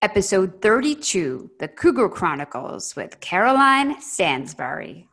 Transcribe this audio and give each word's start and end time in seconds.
Episode 0.00 0.62
32 0.62 1.50
The 1.58 1.66
Cougar 1.66 2.08
Chronicles 2.10 2.94
with 2.94 3.18
Caroline 3.18 4.00
Stanbury. 4.00 5.08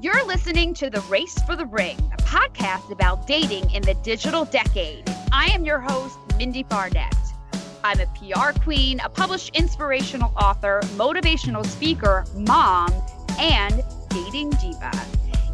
You're 0.00 0.26
listening 0.26 0.74
to 0.74 0.90
The 0.90 1.02
Race 1.02 1.40
for 1.42 1.54
the 1.54 1.66
Ring, 1.66 1.96
a 2.12 2.20
podcast 2.22 2.90
about 2.90 3.28
dating 3.28 3.70
in 3.70 3.82
the 3.82 3.94
digital 4.02 4.44
decade. 4.44 5.04
I 5.30 5.46
am 5.52 5.64
your 5.64 5.78
host, 5.78 6.18
Mindie 6.36 6.64
Barnett. 6.64 7.14
I'm 7.84 8.00
a 8.00 8.06
PR 8.06 8.58
queen, 8.58 8.98
a 8.98 9.08
published 9.08 9.54
inspirational 9.54 10.34
author, 10.36 10.80
motivational 10.96 11.64
speaker, 11.64 12.24
mom, 12.34 12.92
and 13.38 13.84
dating 14.08 14.50
diva. 14.50 14.90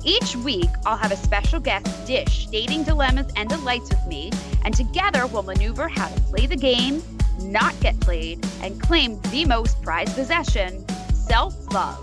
Each 0.03 0.35
week, 0.37 0.70
I'll 0.87 0.97
have 0.97 1.12
a 1.12 1.17
special 1.17 1.61
guest 1.61 2.07
dish 2.07 2.47
dating 2.47 2.85
dilemmas 2.85 3.31
and 3.37 3.51
delights 3.51 3.91
with 3.91 4.07
me, 4.07 4.31
and 4.64 4.73
together 4.73 5.27
we'll 5.27 5.42
maneuver 5.42 5.87
how 5.87 6.09
to 6.09 6.20
play 6.23 6.47
the 6.47 6.57
game, 6.57 7.03
not 7.42 7.78
get 7.80 7.98
played, 8.00 8.44
and 8.62 8.80
claim 8.80 9.20
the 9.30 9.44
most 9.44 9.83
prized 9.83 10.14
possession 10.14 10.84
self 11.12 11.55
love. 11.72 11.98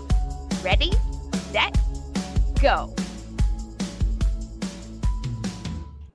Ready, 0.64 0.92
set, 1.52 1.78
go. 2.60 2.94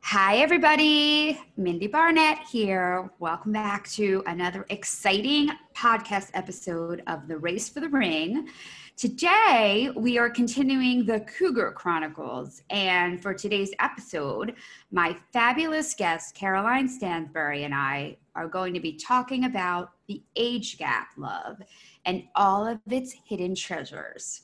Hi, 0.01 0.37
everybody. 0.37 1.41
Mindie 1.57 1.87
Barnett 1.87 2.37
here. 2.47 3.09
Welcome 3.17 3.51
back 3.51 3.89
to 3.93 4.21
another 4.27 4.63
exciting 4.69 5.49
podcast 5.75 6.29
episode 6.35 7.01
of 7.07 7.27
The 7.27 7.37
Race 7.37 7.67
for 7.67 7.79
the 7.79 7.89
Ring. 7.89 8.47
Today, 8.95 9.89
we 9.95 10.19
are 10.19 10.29
continuing 10.29 11.03
the 11.03 11.21
Cougar 11.21 11.71
Chronicles. 11.71 12.61
And 12.69 13.19
for 13.19 13.33
today's 13.33 13.71
episode, 13.79 14.53
my 14.91 15.17
fabulous 15.33 15.95
guest, 15.95 16.35
Caroline 16.35 16.87
Stanbury, 16.87 17.63
and 17.63 17.73
I 17.73 18.17
are 18.35 18.47
going 18.47 18.71
to 18.75 18.79
be 18.79 18.93
talking 18.93 19.45
about 19.45 19.93
the 20.07 20.21
age 20.35 20.77
gap 20.77 21.07
love 21.17 21.57
and 22.05 22.23
all 22.35 22.67
of 22.67 22.79
its 22.87 23.15
hidden 23.27 23.55
treasures. 23.55 24.41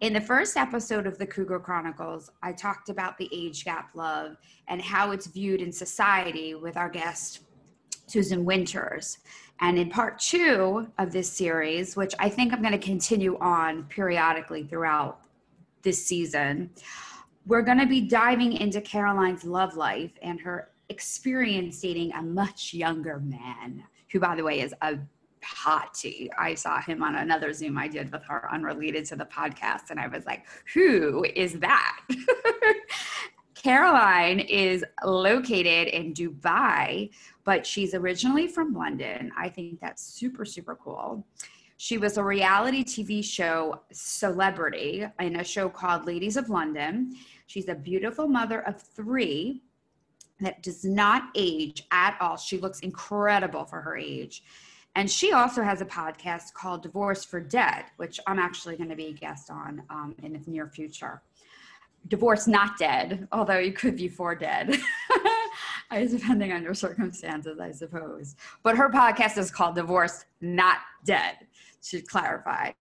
In 0.00 0.14
the 0.14 0.20
first 0.20 0.56
episode 0.56 1.06
of 1.06 1.18
the 1.18 1.26
Cougar 1.26 1.60
Chronicles, 1.60 2.30
I 2.42 2.52
talked 2.52 2.88
about 2.88 3.18
the 3.18 3.28
age 3.32 3.66
gap 3.66 3.90
love 3.94 4.36
and 4.66 4.80
how 4.80 5.10
it's 5.10 5.26
viewed 5.26 5.60
in 5.60 5.70
society 5.70 6.54
with 6.54 6.78
our 6.78 6.88
guest, 6.88 7.40
Susan 8.06 8.46
Winters. 8.46 9.18
And 9.60 9.78
in 9.78 9.88
part 9.88 10.18
two 10.18 10.88
of 10.98 11.12
this 11.12 11.30
series, 11.30 11.96
which 11.96 12.14
I 12.18 12.28
think 12.28 12.52
I'm 12.52 12.60
going 12.60 12.72
to 12.72 12.78
continue 12.78 13.38
on 13.38 13.84
periodically 13.84 14.64
throughout 14.64 15.20
this 15.82 16.04
season, 16.04 16.70
we're 17.46 17.62
going 17.62 17.78
to 17.78 17.86
be 17.86 18.00
diving 18.00 18.54
into 18.54 18.80
Caroline's 18.80 19.44
love 19.44 19.76
life 19.76 20.12
and 20.22 20.40
her 20.40 20.70
experience 20.88 21.80
dating 21.80 22.12
a 22.12 22.22
much 22.22 22.74
younger 22.74 23.20
man, 23.20 23.84
who, 24.10 24.20
by 24.20 24.34
the 24.34 24.42
way, 24.42 24.60
is 24.60 24.74
a 24.82 24.98
hot 25.42 25.94
tea. 25.94 26.30
I 26.38 26.54
saw 26.54 26.80
him 26.80 27.02
on 27.02 27.14
another 27.16 27.52
Zoom 27.52 27.78
I 27.78 27.88
did 27.88 28.10
with 28.12 28.24
her 28.24 28.50
unrelated 28.52 29.04
to 29.06 29.16
the 29.16 29.26
podcast, 29.26 29.90
and 29.90 30.00
I 30.00 30.08
was 30.08 30.26
like, 30.26 30.46
who 30.72 31.24
is 31.34 31.58
that? 31.60 32.00
Caroline 33.64 34.40
is 34.40 34.84
located 35.02 35.88
in 35.88 36.12
Dubai, 36.12 37.08
but 37.44 37.66
she's 37.66 37.94
originally 37.94 38.46
from 38.46 38.74
London. 38.74 39.32
I 39.38 39.48
think 39.48 39.80
that's 39.80 40.04
super, 40.04 40.44
super 40.44 40.74
cool. 40.76 41.26
She 41.78 41.96
was 41.96 42.18
a 42.18 42.22
reality 42.22 42.84
TV 42.84 43.24
show 43.24 43.80
celebrity 43.90 45.06
in 45.18 45.36
a 45.36 45.44
show 45.44 45.70
called 45.70 46.04
Ladies 46.04 46.36
of 46.36 46.50
London. 46.50 47.16
She's 47.46 47.70
a 47.70 47.74
beautiful 47.74 48.28
mother 48.28 48.60
of 48.68 48.82
three 48.82 49.62
that 50.42 50.62
does 50.62 50.84
not 50.84 51.30
age 51.34 51.86
at 51.90 52.18
all. 52.20 52.36
She 52.36 52.58
looks 52.58 52.80
incredible 52.80 53.64
for 53.64 53.80
her 53.80 53.96
age. 53.96 54.42
And 54.94 55.10
she 55.10 55.32
also 55.32 55.62
has 55.62 55.80
a 55.80 55.86
podcast 55.86 56.52
called 56.52 56.82
Divorce 56.82 57.24
for 57.24 57.40
Dead, 57.40 57.86
which 57.96 58.20
I'm 58.26 58.38
actually 58.38 58.76
going 58.76 58.90
to 58.90 58.94
be 58.94 59.06
a 59.06 59.12
guest 59.14 59.50
on 59.50 59.82
um, 59.88 60.14
in 60.22 60.34
the 60.34 60.50
near 60.50 60.68
future. 60.68 61.22
Divorce 62.08 62.46
not 62.46 62.78
dead, 62.78 63.26
although 63.32 63.58
you 63.58 63.72
could 63.72 63.96
be 63.96 64.08
for 64.08 64.34
dead, 64.34 64.76
depending 65.90 66.52
on 66.52 66.62
your 66.62 66.74
circumstances, 66.74 67.58
I 67.58 67.70
suppose. 67.70 68.36
But 68.62 68.76
her 68.76 68.90
podcast 68.90 69.38
is 69.38 69.50
called 69.50 69.74
Divorce 69.74 70.24
Not 70.40 70.78
Dead, 71.04 71.36
to 71.84 72.02
clarify. 72.02 72.72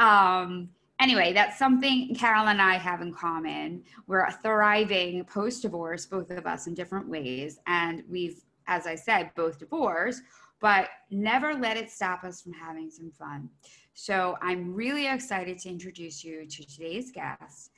Um, 0.00 0.68
anyway, 1.00 1.32
that's 1.32 1.58
something 1.58 2.14
Carol 2.14 2.48
and 2.48 2.60
I 2.60 2.74
have 2.74 3.02
in 3.02 3.12
common. 3.12 3.84
We're 4.06 4.30
thriving 4.42 5.24
post 5.24 5.62
divorce, 5.62 6.06
both 6.06 6.30
of 6.30 6.46
us 6.46 6.66
in 6.66 6.74
different 6.74 7.08
ways. 7.08 7.58
And 7.66 8.02
we've, 8.08 8.40
as 8.66 8.86
I 8.86 8.96
said, 8.96 9.30
both 9.36 9.58
divorced 9.58 10.22
but 10.60 10.88
never 11.10 11.54
let 11.54 11.76
it 11.76 11.90
stop 11.90 12.24
us 12.24 12.40
from 12.42 12.52
having 12.52 12.90
some 12.90 13.10
fun. 13.10 13.48
So 13.94 14.36
I'm 14.42 14.74
really 14.74 15.06
excited 15.06 15.58
to 15.60 15.68
introduce 15.68 16.24
you 16.24 16.46
to 16.46 16.66
today's 16.66 17.10
guest. 17.10 17.70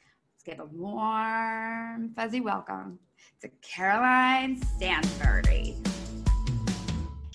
Give 0.49 0.61
a 0.61 0.65
warm, 0.65 2.15
fuzzy 2.17 2.41
welcome 2.41 2.99
to 3.43 3.51
Caroline 3.61 4.59
Stanbury. 4.63 5.77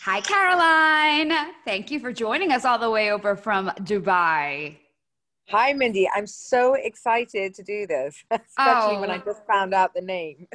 Hi, 0.01 0.19
Caroline. 0.19 1.52
Thank 1.63 1.91
you 1.91 2.00
for 2.00 2.12
joining 2.12 2.52
us 2.52 2.66
all 2.66 2.79
the 2.79 2.90
way 2.90 3.12
over 3.12 3.35
from 3.35 3.68
Dubai. 3.81 4.78
Hi, 5.50 5.73
Mindie. 5.73 6.09
I'm 6.16 6.25
so 6.25 6.73
excited 6.73 7.53
to 7.53 7.62
do 7.62 7.85
this, 7.85 8.16
especially 8.31 8.96
oh. 8.96 9.00
when 9.00 9.12
I 9.12 9.18
oh. 9.18 9.23
just 9.23 9.46
found 9.46 9.75
out 9.75 9.94
the 9.94 10.02
name. 10.02 10.47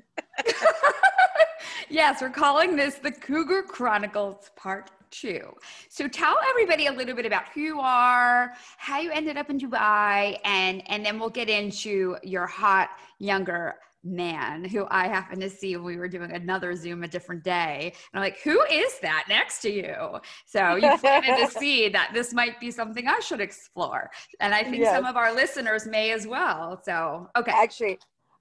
yes, 1.89 2.21
we're 2.21 2.29
calling 2.29 2.75
this 2.75 2.97
the 2.97 3.13
Cougar 3.13 3.63
Chronicles 3.69 4.51
Part 4.57 4.91
Two. 5.11 5.55
So 5.89 6.09
tell 6.09 6.37
everybody 6.51 6.87
a 6.87 6.93
little 6.93 7.15
bit 7.15 7.27
about 7.27 7.49
who 7.55 7.61
you 7.61 7.81
are, 7.81 8.53
how 8.77 9.01
you 9.01 9.11
ended 9.11 9.37
up 9.37 9.51
in 9.51 9.59
Dubai, 9.59 10.39
and 10.45 10.83
and 10.91 11.05
then 11.05 11.19
we'll 11.19 11.31
get 11.31 11.49
into 11.49 12.17
your 12.23 12.47
hot 12.47 12.91
younger 13.19 13.77
man 14.05 14.65
who 14.65 14.87
I 14.91 15.09
happened 15.09 15.41
to 15.43 15.51
see 15.51 15.77
when 15.77 15.85
we 15.85 15.97
were 15.97 16.09
doing 16.09 16.33
another 16.33 16.75
Zoom 16.75 17.03
a 17.03 17.09
different 17.09 17.43
day. 17.43 17.93
And 18.13 18.19
I'm 18.19 18.21
like, 18.21 18.41
who 18.41 18.63
is 18.71 18.99
that 19.01 19.25
next 19.29 19.61
to 19.63 19.71
you? 19.71 20.21
So 20.47 20.77
you 20.77 20.97
planted 20.99 21.47
to 21.47 21.51
see 21.59 21.89
that 21.89 22.11
this 22.15 22.33
might 22.33 22.61
be 22.61 22.71
something 22.71 23.07
I 23.07 23.19
should 23.21 23.41
explore. 23.41 24.11
And 24.41 24.55
I 24.55 24.63
think 24.63 24.79
yes. 24.79 24.95
some 24.95 25.05
of 25.05 25.17
our 25.17 25.35
listeners 25.35 25.87
may 25.87 26.13
as 26.13 26.27
well. 26.27 26.81
So, 26.85 27.29
okay. 27.37 27.53
Actually, 27.53 27.99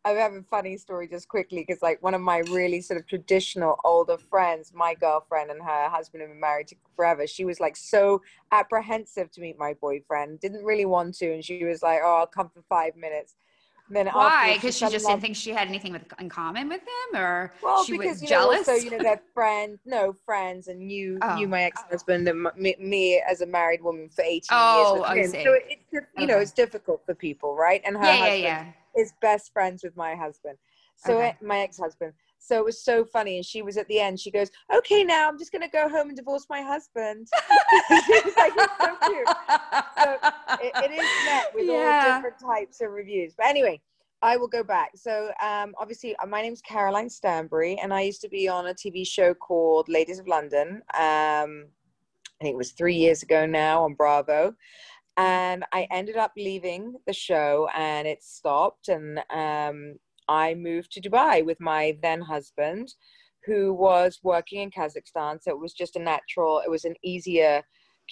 I 0.07 0.11
have 0.21 0.33
a 0.33 0.43
funny 0.43 0.77
story 0.77 1.07
just 1.07 1.27
quickly 1.27 1.65
because, 1.67 1.81
like, 1.81 2.01
one 2.01 2.13
of 2.13 2.21
my 2.21 2.37
really 2.49 2.79
sort 2.79 2.99
of 2.99 3.07
traditional 3.07 3.77
older 3.83 4.17
friends, 4.17 4.71
my 4.73 4.93
girlfriend 4.93 5.51
and 5.51 5.61
her 5.61 5.89
husband 5.89 6.21
have 6.21 6.29
been 6.29 6.39
married 6.39 6.69
forever. 6.95 7.27
She 7.27 7.43
was 7.43 7.59
like 7.59 7.75
so 7.75 8.21
apprehensive 8.53 9.31
to 9.31 9.41
meet 9.41 9.57
my 9.59 9.73
boyfriend, 9.73 10.39
didn't 10.39 10.63
really 10.63 10.85
want 10.85 11.15
to, 11.15 11.33
and 11.33 11.43
she 11.43 11.65
was 11.65 11.81
like, 11.83 11.99
"Oh, 12.03 12.17
I'll 12.19 12.27
come 12.27 12.49
for 12.49 12.63
five 12.69 12.95
minutes." 12.95 13.35
then 13.89 14.07
why? 14.07 14.55
Because 14.55 14.77
she, 14.77 14.85
she 14.85 14.91
just 14.91 15.05
didn't 15.05 15.21
think 15.21 15.35
she 15.35 15.51
had 15.51 15.67
anything 15.67 15.93
with, 15.93 16.03
in 16.19 16.29
common 16.29 16.67
with 16.67 16.81
him, 16.81 17.19
or 17.19 17.53
well, 17.63 17.83
she 17.83 17.97
because, 17.97 18.21
was 18.21 18.29
jealous. 18.29 18.67
Know, 18.67 18.73
also, 18.73 18.85
you 18.85 18.91
know, 18.91 18.97
they're 19.01 19.21
friends, 19.33 19.79
no 19.85 20.13
friends, 20.25 20.67
and 20.67 20.91
you, 20.91 21.17
oh. 21.21 21.37
you, 21.37 21.47
my 21.47 21.63
ex-husband, 21.63 22.27
and 22.27 22.47
me, 22.57 22.75
me, 22.79 23.23
as 23.27 23.41
a 23.41 23.45
married 23.45 23.81
woman 23.81 24.09
for 24.09 24.23
eighteen 24.23 24.49
oh, 24.51 25.05
years. 25.13 25.31
With 25.31 25.35
him. 25.35 25.43
So 25.45 25.53
it's 25.53 25.83
you 25.93 26.01
okay. 26.17 26.25
know 26.25 26.37
it's 26.37 26.51
difficult 26.51 27.05
for 27.05 27.15
people, 27.15 27.55
right? 27.55 27.81
And 27.85 27.95
her 27.95 28.03
yeah, 28.03 28.11
husband 28.11 28.41
yeah, 28.41 28.63
yeah. 28.65 28.71
Is 28.97 29.13
best 29.21 29.53
friends 29.53 29.83
with 29.83 29.95
my 29.95 30.15
husband, 30.15 30.57
so 30.95 31.17
okay. 31.17 31.35
my 31.41 31.59
ex-husband. 31.59 32.13
So 32.39 32.57
it 32.59 32.65
was 32.65 32.83
so 32.83 33.03
funny. 33.03 33.37
And 33.37 33.45
she 33.45 33.61
was 33.61 33.77
at 33.77 33.87
the 33.87 33.99
end. 33.99 34.19
She 34.19 34.31
goes, 34.31 34.49
"Okay, 34.73 35.03
now 35.03 35.27
I'm 35.27 35.37
just 35.37 35.51
going 35.51 35.63
to 35.63 35.69
go 35.69 35.89
home 35.89 36.09
and 36.09 36.17
divorce 36.17 36.45
my 36.49 36.61
husband." 36.61 37.27
she 38.05 38.21
was 38.25 38.33
like, 38.37 38.53
"It's 38.55 38.73
so 38.79 38.95
cute." 39.05 39.27
So 40.03 40.17
it, 40.61 40.71
it 40.85 40.91
is 40.91 41.25
met 41.25 41.45
with 41.55 41.65
Yeah. 41.65 41.73
all 41.73 42.15
different 42.15 42.39
types 42.39 42.81
of 42.81 42.91
reviews. 42.91 43.33
But 43.37 43.47
anyway, 43.47 43.81
I 44.21 44.37
will 44.37 44.47
go 44.47 44.63
back. 44.63 44.91
So 44.95 45.31
um, 45.41 45.73
obviously, 45.79 46.15
uh, 46.17 46.25
my 46.27 46.41
name's 46.41 46.61
Caroline 46.61 47.09
Stanbury, 47.09 47.77
and 47.81 47.93
I 47.93 48.01
used 48.01 48.21
to 48.21 48.29
be 48.29 48.47
on 48.47 48.67
a 48.67 48.73
TV 48.73 49.05
show 49.05 49.33
called 49.33 49.89
Ladies 49.89 50.19
of 50.19 50.27
London. 50.27 50.81
Um, 50.93 51.65
I 52.39 52.43
think 52.43 52.53
it 52.53 52.57
was 52.57 52.71
three 52.71 52.95
years 52.95 53.23
ago 53.23 53.45
now 53.45 53.83
on 53.83 53.95
Bravo. 53.95 54.53
And 55.17 55.65
I 55.73 55.87
ended 55.91 56.17
up 56.17 56.31
leaving 56.37 56.95
the 57.07 57.13
show 57.13 57.67
and 57.75 58.07
it 58.07 58.23
stopped. 58.23 58.87
And 58.87 59.19
um, 59.31 59.95
I 60.29 60.53
moved 60.53 60.91
to 60.91 61.01
Dubai 61.01 61.43
with 61.43 61.59
my 61.59 61.97
then 62.01 62.21
husband, 62.21 62.93
who 63.45 63.73
was 63.73 64.19
working 64.23 64.61
in 64.61 64.71
Kazakhstan. 64.71 65.41
So 65.41 65.51
it 65.51 65.59
was 65.59 65.73
just 65.73 65.95
a 65.95 65.99
natural, 65.99 66.61
it 66.65 66.69
was 66.69 66.85
an 66.85 66.95
easier 67.03 67.63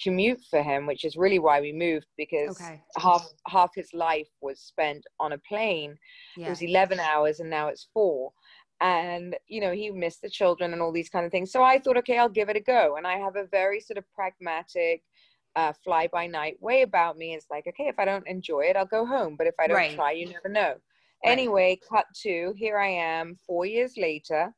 commute 0.02 0.42
for 0.50 0.62
him, 0.62 0.86
which 0.86 1.04
is 1.04 1.16
really 1.16 1.38
why 1.38 1.60
we 1.60 1.72
moved 1.72 2.06
because 2.16 2.58
Okay. 2.60 2.82
half 2.98 3.26
half 3.48 3.70
his 3.74 3.90
life 3.94 4.28
was 4.40 4.60
spent 4.60 5.04
on 5.20 5.32
a 5.32 5.38
plane. 5.38 5.96
It 6.36 6.48
was 6.50 6.62
11 6.62 6.98
hours 7.00 7.40
and 7.40 7.50
now 7.50 7.68
it's 7.68 7.88
four. 7.94 8.32
And, 8.80 9.34
you 9.48 9.60
know, 9.60 9.72
he 9.72 9.90
missed 9.90 10.20
the 10.22 10.28
children 10.28 10.72
and 10.72 10.82
all 10.82 10.92
these 10.92 11.08
kind 11.08 11.24
of 11.24 11.32
things. 11.32 11.50
So 11.50 11.62
I 11.62 11.78
thought, 11.78 11.96
okay, 11.98 12.18
I'll 12.18 12.28
give 12.28 12.50
it 12.50 12.56
a 12.56 12.60
go. 12.60 12.96
And 12.96 13.06
I 13.06 13.16
have 13.18 13.36
a 13.36 13.46
very 13.46 13.80
sort 13.80 13.96
of 13.96 14.04
pragmatic, 14.14 15.02
uh, 15.56 15.72
fly 15.82 16.08
by 16.12 16.26
night 16.26 16.56
way 16.60 16.82
about 16.82 17.16
me. 17.16 17.34
It's 17.34 17.46
like, 17.50 17.66
okay, 17.66 17.88
if 17.88 17.98
I 17.98 18.04
don't 18.04 18.26
enjoy 18.28 18.60
it, 18.66 18.76
I'll 18.76 18.86
go 18.86 19.06
home. 19.06 19.36
But 19.36 19.46
if 19.48 19.54
I 19.58 19.66
don't 19.66 19.74
Right. 19.74 19.90
try, 19.94 20.12
you 20.12 20.28
never 20.28 20.48
know. 20.48 20.74
Right. 21.24 21.32
Anyway, 21.32 21.80
cut 21.88 22.06
to 22.22 22.54
here 22.56 22.78
I 22.78 22.88
am 22.88 23.36
four 23.46 23.66
years 23.66 23.94
later. 23.96 24.52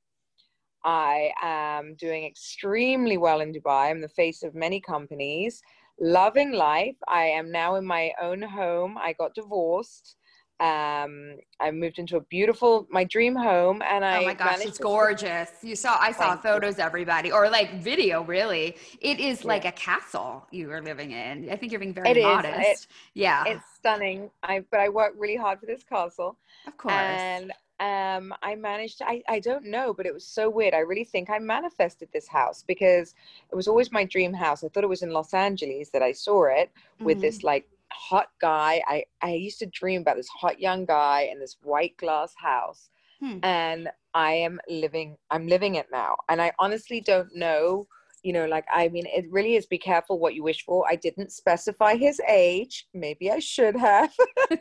I 0.84 1.32
am 1.42 1.94
doing 1.96 2.24
extremely 2.24 3.16
well 3.16 3.40
in 3.40 3.52
Dubai. 3.52 3.90
I'm 3.90 4.00
the 4.00 4.08
face 4.08 4.42
of 4.42 4.54
many 4.54 4.80
companies, 4.80 5.62
loving 6.00 6.52
life. 6.52 6.96
I 7.08 7.24
am 7.24 7.50
now 7.50 7.76
in 7.76 7.84
my 7.86 8.12
own 8.20 8.42
home. 8.42 8.98
I 8.98 9.12
got 9.14 9.34
divorced. 9.34 10.16
Um, 10.60 11.36
I 11.60 11.70
moved 11.70 11.98
into 12.00 12.16
a 12.16 12.20
beautiful, 12.20 12.86
my 12.90 13.04
dream 13.04 13.34
home, 13.36 13.80
and 13.82 14.04
I 14.04 14.18
Oh 14.22 14.24
my 14.24 14.34
gosh, 14.34 14.58
it's 14.64 14.78
gorgeous. 14.78 15.50
You 15.62 15.76
saw 15.76 15.96
I 16.00 16.10
saw 16.12 16.30
Thank 16.30 16.44
you. 16.44 16.50
photos 16.50 16.78
everybody 16.80 17.30
or 17.30 17.48
like 17.48 17.74
video 17.80 18.22
really. 18.24 18.76
It 19.00 19.20
is 19.20 19.42
Yeah. 19.42 19.48
like 19.48 19.64
a 19.64 19.72
castle 19.72 20.46
you 20.50 20.70
are 20.72 20.82
living 20.82 21.12
in. 21.12 21.48
I 21.50 21.56
think 21.56 21.70
you're 21.70 21.78
being 21.80 21.94
very 21.94 22.10
It 22.10 22.22
modest. 22.22 22.84
It- 22.84 22.86
yeah. 23.14 23.44
It's 23.46 23.64
stunning. 23.76 24.30
I 24.42 24.64
but 24.70 24.80
I 24.80 24.88
worked 24.88 25.16
really 25.16 25.36
hard 25.36 25.60
for 25.60 25.66
this 25.66 25.84
castle. 25.84 26.36
of 26.66 26.76
course. 26.76 26.92
and 26.94 27.52
um 27.80 28.34
i 28.42 28.56
managed 28.56 29.00
I, 29.06 29.22
I 29.28 29.38
don't 29.38 29.64
know 29.66 29.94
but 29.94 30.04
it 30.04 30.12
was 30.12 30.24
so 30.26 30.50
weird 30.50 30.74
i 30.74 30.78
really 30.80 31.04
think 31.04 31.30
i 31.30 31.38
manifested 31.38 32.08
this 32.12 32.26
house 32.26 32.64
because 32.66 33.14
it 33.52 33.54
was 33.54 33.68
always 33.68 33.92
my 33.92 34.02
dream 34.04 34.32
house 34.32 34.64
i 34.64 34.68
thought 34.68 34.82
it 34.82 34.88
was 34.88 35.02
in 35.02 35.10
los 35.12 35.32
angeles 35.32 35.88
that 35.90 36.02
i 36.02 36.10
saw 36.10 36.46
it 36.46 36.72
with 36.98 37.18
Mhm. 37.18 37.20
this 37.20 37.44
like 37.44 37.68
hot 37.98 38.28
guy. 38.40 38.82
I 38.86 39.04
i 39.22 39.32
used 39.32 39.58
to 39.60 39.66
dream 39.66 40.02
about 40.02 40.16
this 40.16 40.28
hot 40.28 40.60
young 40.60 40.84
guy 40.86 41.28
in 41.32 41.38
this 41.40 41.56
white 41.62 41.96
glass 41.96 42.32
house 42.36 42.90
Hmm. 43.20 43.38
and 43.42 43.88
i 44.14 44.32
am 44.32 44.60
living 44.68 45.16
i'm 45.32 45.48
living 45.48 45.74
it 45.74 45.86
now. 45.92 46.16
And 46.28 46.40
i 46.40 46.52
honestly 46.60 47.00
don't 47.00 47.34
know 47.34 47.86
you 48.22 48.32
know 48.32 48.46
like 48.46 48.64
i 48.72 48.88
mean 48.88 49.06
it 49.06 49.24
really 49.30 49.54
is 49.56 49.66
be 49.66 49.78
careful 49.78 50.18
what 50.20 50.34
you 50.34 50.42
wish 50.44 50.64
for. 50.64 50.84
I 50.88 50.96
didn't 50.96 51.32
specify 51.32 51.96
his 51.96 52.20
age. 52.28 52.86
Maybe 52.94 53.30
i 53.30 53.40
should 53.40 53.76
have. 53.76 54.12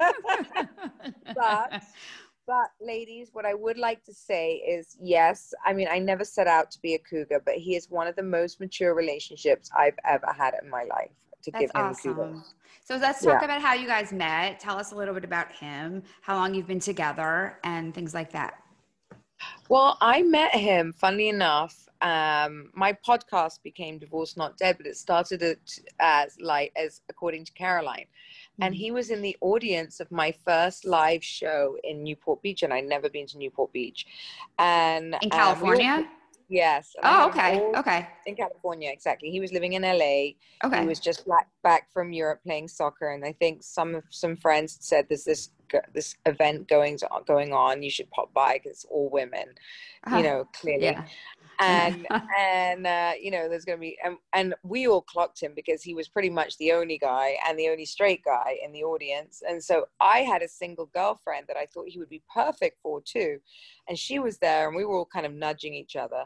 But 1.35 1.73
but 2.47 2.69
ladies 2.81 3.29
what 3.33 3.45
i 3.45 3.53
would 3.53 3.77
like 3.77 4.03
to 4.05 4.13
say 4.13 4.53
is 4.75 4.97
yes 5.01 5.53
i 5.65 5.73
mean 5.73 5.87
i 5.91 5.99
never 5.99 6.23
set 6.23 6.47
out 6.47 6.71
to 6.71 6.79
be 6.81 6.95
a 6.95 6.99
cougar 6.99 7.41
but 7.45 7.55
he 7.55 7.75
is 7.75 7.89
one 7.89 8.07
of 8.07 8.15
the 8.15 8.23
most 8.23 8.59
mature 8.59 8.95
relationships 8.95 9.69
i've 9.77 9.99
ever 10.05 10.31
had 10.35 10.53
in 10.63 10.69
my 10.69 10.83
life 10.83 11.11
to 11.43 11.51
That's 11.51 11.61
give 11.61 11.71
him 11.73 11.93
awesome. 11.93 12.15
kudos 12.15 12.55
So 12.83 12.95
let's 12.97 13.23
talk 13.23 13.41
Yeah. 13.41 13.43
about 13.43 13.61
how 13.61 13.73
you 13.73 13.87
guys 13.87 14.11
met. 14.13 14.59
Tell 14.59 14.77
us 14.77 14.91
a 14.91 14.95
little 14.95 15.13
bit 15.13 15.23
about 15.25 15.51
him, 15.51 16.03
how 16.21 16.35
long 16.35 16.53
you've 16.53 16.67
been 16.67 16.79
together, 16.79 17.59
and 17.63 17.93
things 17.93 18.13
like 18.13 18.31
that. 18.31 18.55
well 19.69 19.97
i 20.01 20.21
met 20.23 20.53
him 20.53 20.93
funnily 20.93 21.29
enough 21.29 21.87
um 22.01 22.69
my 22.73 22.93
podcast 23.07 23.61
became 23.63 23.97
divorce 23.97 24.35
not 24.37 24.57
dead 24.57 24.77
but 24.77 24.85
it 24.87 24.95
started 24.97 25.43
as 25.99 26.37
like 26.39 26.71
as 26.75 27.01
according 27.09 27.43
to 27.45 27.51
caroline 27.53 28.05
and 28.61 28.73
Mm-hmm. 28.73 28.73
he 28.75 28.91
was 28.91 29.09
in 29.09 29.21
the 29.21 29.35
audience 29.41 29.99
of 29.99 30.11
my 30.11 30.31
first 30.31 30.85
live 30.85 31.23
show 31.23 31.77
in 31.83 32.03
newport 32.03 32.41
beach 32.41 32.63
and 32.63 32.73
i'd 32.73 32.85
never 32.85 33.09
been 33.09 33.25
to 33.27 33.37
newport 33.37 33.71
beach 33.73 34.05
and 34.59 35.15
in 35.21 35.29
um, 35.31 35.37
California. 35.37 36.07
Yes 36.49 36.95
oh, 37.03 37.27
okay. 37.29 37.61
Okay. 37.75 38.07
in 38.25 38.35
California, 38.35 38.89
exactly. 38.91 39.29
He 39.29 39.39
was 39.39 39.51
living 39.51 39.73
in 39.73 39.81
LA. 39.83 40.33
Okay. 40.63 40.81
He 40.81 40.87
was 40.87 40.99
just 40.99 41.27
back, 41.27 41.47
back 41.63 41.91
from 41.91 42.13
Europe 42.13 42.41
playing 42.43 42.67
soccer, 42.67 43.11
and 43.11 43.23
I 43.25 43.33
think 43.33 43.63
some 43.63 43.95
of 43.95 44.03
some 44.09 44.35
friends 44.37 44.77
said 44.81 45.05
there's 45.09 45.23
this 45.25 45.49
this 45.93 46.15
event 46.25 46.67
going 46.69 46.97
on, 47.11 47.23
going 47.25 47.51
on. 47.53 47.83
You 47.83 47.89
should 47.89 48.09
pop 48.11 48.33
by 48.33 48.53
because 48.53 48.71
it's 48.71 48.85
all 48.85 49.09
women, 49.09 49.49
Uh-huh. 50.05 50.17
you 50.17 50.23
know, 50.23 50.47
clearly. 50.53 50.85
Yeah. 50.85 51.03
And 51.63 52.05
and 52.39 52.85
uh, 52.85 53.13
you 53.19 53.31
know, 53.31 53.49
there's 53.49 53.65
going 53.65 53.79
to 53.79 53.81
be 53.81 53.97
and, 54.03 54.17
and 54.33 54.53
we 54.61 54.87
all 54.87 55.01
clocked 55.01 55.41
him 55.41 55.53
because 55.55 55.81
he 55.81 55.95
was 55.95 56.07
pretty 56.07 56.29
much 56.29 56.55
the 56.57 56.71
only 56.71 56.99
guy 56.99 57.35
and 57.47 57.57
the 57.57 57.69
only 57.69 57.85
straight 57.85 58.23
guy 58.23 58.59
in 58.63 58.71
the 58.71 58.83
audience. 58.83 59.41
And 59.47 59.63
so 59.63 59.87
I 59.99 60.19
had 60.19 60.43
a 60.43 60.47
single 60.47 60.85
girlfriend 60.93 61.45
that 61.47 61.57
I 61.57 61.65
thought 61.65 61.89
he 61.89 61.97
would 61.97 62.09
be 62.09 62.21
perfect 62.31 62.77
for 62.83 63.01
too, 63.01 63.39
and 63.87 63.97
she 63.97 64.19
was 64.19 64.37
there, 64.37 64.67
and 64.67 64.75
we 64.75 64.85
were 64.85 64.97
all 64.97 65.09
kind 65.11 65.25
of 65.25 65.33
nudging 65.33 65.73
each 65.73 65.95
other. 65.95 66.25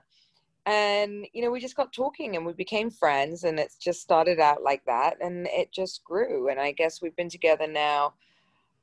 And 0.66 1.26
you 1.34 1.42
know 1.42 1.50
we 1.50 1.62
just 1.62 1.78
got 1.78 1.94
talking 1.94 2.36
and 2.36 2.46
we 2.46 2.54
became 2.54 2.92
friends 2.92 3.46
and 3.46 3.58
it's 3.58 3.78
just 3.78 4.02
started 4.02 4.40
out 4.40 4.62
like 4.62 4.86
that 4.86 5.16
and 5.22 5.48
it 5.48 5.72
just 5.72 6.04
grew. 6.04 6.50
And 6.50 6.60
i 6.60 6.72
guess 6.72 7.02
we've 7.02 7.16
been 7.16 7.30
together 7.30 7.68
now 7.68 8.14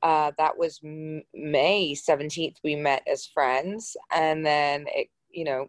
uh, 0.03 0.31
that 0.39 0.57
was 0.57 0.81
may 0.83 1.95
17th 1.95 2.57
we 2.63 2.75
met 2.77 3.03
as 3.07 3.27
friends. 3.27 3.97
And 4.13 4.45
then 4.45 4.87
it 4.89 5.09
you 5.31 5.45
know 5.45 5.69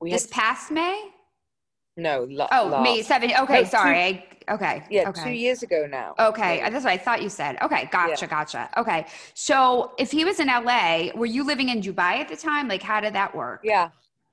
we 0.00 0.10
this 0.10 0.24
had 0.24 0.30
past 0.32 0.70
May? 0.70 1.10
no 1.96 2.26
lo- 2.30 2.46
Oh, 2.52 2.80
May 2.82 3.02
7. 3.02 3.30
Okay, 3.42 3.54
No, 3.54 3.60
two- 3.62 3.66
sorry. 3.68 3.98
I, 3.98 4.54
okay. 4.54 4.82
yeah 4.90 5.08
okay. 5.10 5.22
two 5.24 5.30
years 5.30 5.62
ago 5.62 5.86
now 5.90 6.14
Okay, 6.18 6.60
that's 6.70 6.84
what 6.84 6.92
I 6.92 6.96
thought 6.96 7.22
you 7.22 7.28
said. 7.28 7.58
Okay, 7.62 7.88
gotcha, 7.92 8.26
gotcha. 8.26 8.70
Okay, 8.76 9.06
so 9.34 9.92
if 9.98 10.10
he 10.10 10.24
was 10.24 10.40
in 10.40 10.48
LA, 10.48 11.10
were 11.14 11.26
you 11.26 11.44
living 11.44 11.68
in 11.68 11.80
Dubai 11.82 12.14
at 12.22 12.28
the 12.28 12.36
time? 12.36 12.68
Like, 12.68 12.82
how 12.82 13.00
did 13.00 13.12
that 13.14 13.34
work? 13.34 13.60
yeah 13.64 13.90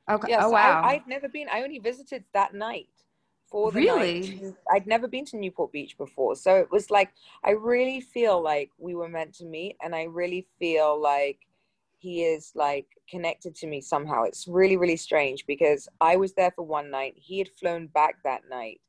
Okay. 0.09 0.27
yeah 0.31 0.45
oh 0.45 0.49
wow. 0.51 0.81
I, 0.83 0.91
i'd 0.93 1.05
never 1.07 1.27
been 1.27 1.47
i 1.51 1.61
only 1.63 1.79
visited 1.79 2.23
that 2.33 2.53
night 2.53 2.87
for 3.51 3.71
the 3.73 3.79
Really? 3.81 4.21
night. 4.21 4.53
I'd 4.73 4.87
never 4.87 5.05
been 5.07 5.25
to 5.25 5.37
Newport 5.37 5.71
Beach 5.73 5.97
before. 5.97 6.35
So 6.37 6.55
it 6.57 6.69
was 6.71 6.89
like 6.89 7.09
I 7.43 7.51
really 7.51 7.99
feel 7.99 8.41
like 8.41 8.69
we 8.77 8.95
were 8.95 9.09
meant 9.09 9.33
to 9.39 9.45
meet 9.45 9.75
and 9.83 9.93
I 9.95 10.03
really 10.03 10.45
feel 10.59 11.01
like 11.01 11.39
he 11.97 12.23
is 12.23 12.51
like 12.55 12.87
connected 13.09 13.55
to 13.55 13.67
me 13.67 13.81
somehow. 13.81 14.23
It's 14.23 14.47
really, 14.47 14.77
really 14.77 14.97
strange 14.97 15.45
because 15.47 15.87
I 16.01 16.15
was 16.15 16.33
there 16.33 16.51
for 16.51 16.63
one 16.63 16.91
night. 16.91 17.13
He 17.15 17.39
had 17.39 17.49
flown 17.59 17.87
back 17.87 18.15
that 18.23 18.41
night. 18.49 18.81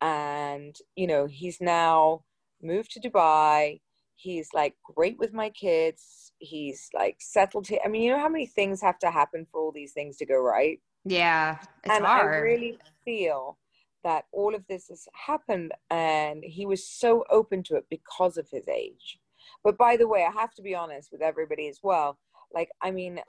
And, 0.00 0.74
you 0.96 1.06
know, 1.06 1.26
he's 1.26 1.60
now 1.60 2.24
moved 2.62 2.92
to 2.92 3.00
Dubai. 3.00 3.80
He's 4.16 4.48
like 4.54 4.74
great 4.94 5.18
with 5.18 5.32
my 5.32 5.50
kids. 5.50 6.32
He's 6.38 6.88
like 6.94 7.16
settled 7.20 7.66
here. 7.66 7.80
I 7.84 7.88
mean, 7.88 8.02
you 8.02 8.12
know 8.12 8.18
how 8.18 8.28
many 8.28 8.46
things 8.46 8.80
have 8.80 8.98
to 9.00 9.10
happen 9.10 9.46
for 9.50 9.60
all 9.60 9.72
these 9.72 9.92
things 9.92 10.16
to 10.18 10.26
go 10.26 10.40
right? 10.40 10.80
yeah, 11.04 11.58
it's 11.84 11.94
and 11.94 12.04
hard. 12.04 12.34
I 12.34 12.38
really 12.38 12.78
feel 13.04 13.58
that 14.04 14.24
all 14.32 14.54
of 14.54 14.66
this 14.66 14.88
has 14.88 15.06
happened 15.14 15.72
and 15.90 16.42
he 16.42 16.66
was 16.66 16.86
so 16.86 17.24
open 17.30 17.62
to 17.64 17.76
it 17.76 17.84
because 17.90 18.36
of 18.36 18.48
his 18.50 18.66
age. 18.68 19.18
But 19.62 19.76
by 19.76 19.96
the 19.96 20.08
way, 20.08 20.24
I 20.24 20.30
have 20.32 20.54
to 20.54 20.62
be 20.62 20.74
honest 20.74 21.10
with 21.12 21.22
everybody 21.22 21.68
as 21.68 21.80
well. 21.82 22.18
Like, 22.54 22.70
I 22.82 22.90
mean, 22.90 23.20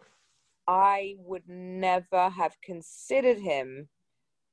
I 0.68 1.16
would 1.20 1.44
never 1.48 2.30
have 2.30 2.56
considered 2.64 3.38
him 3.40 3.90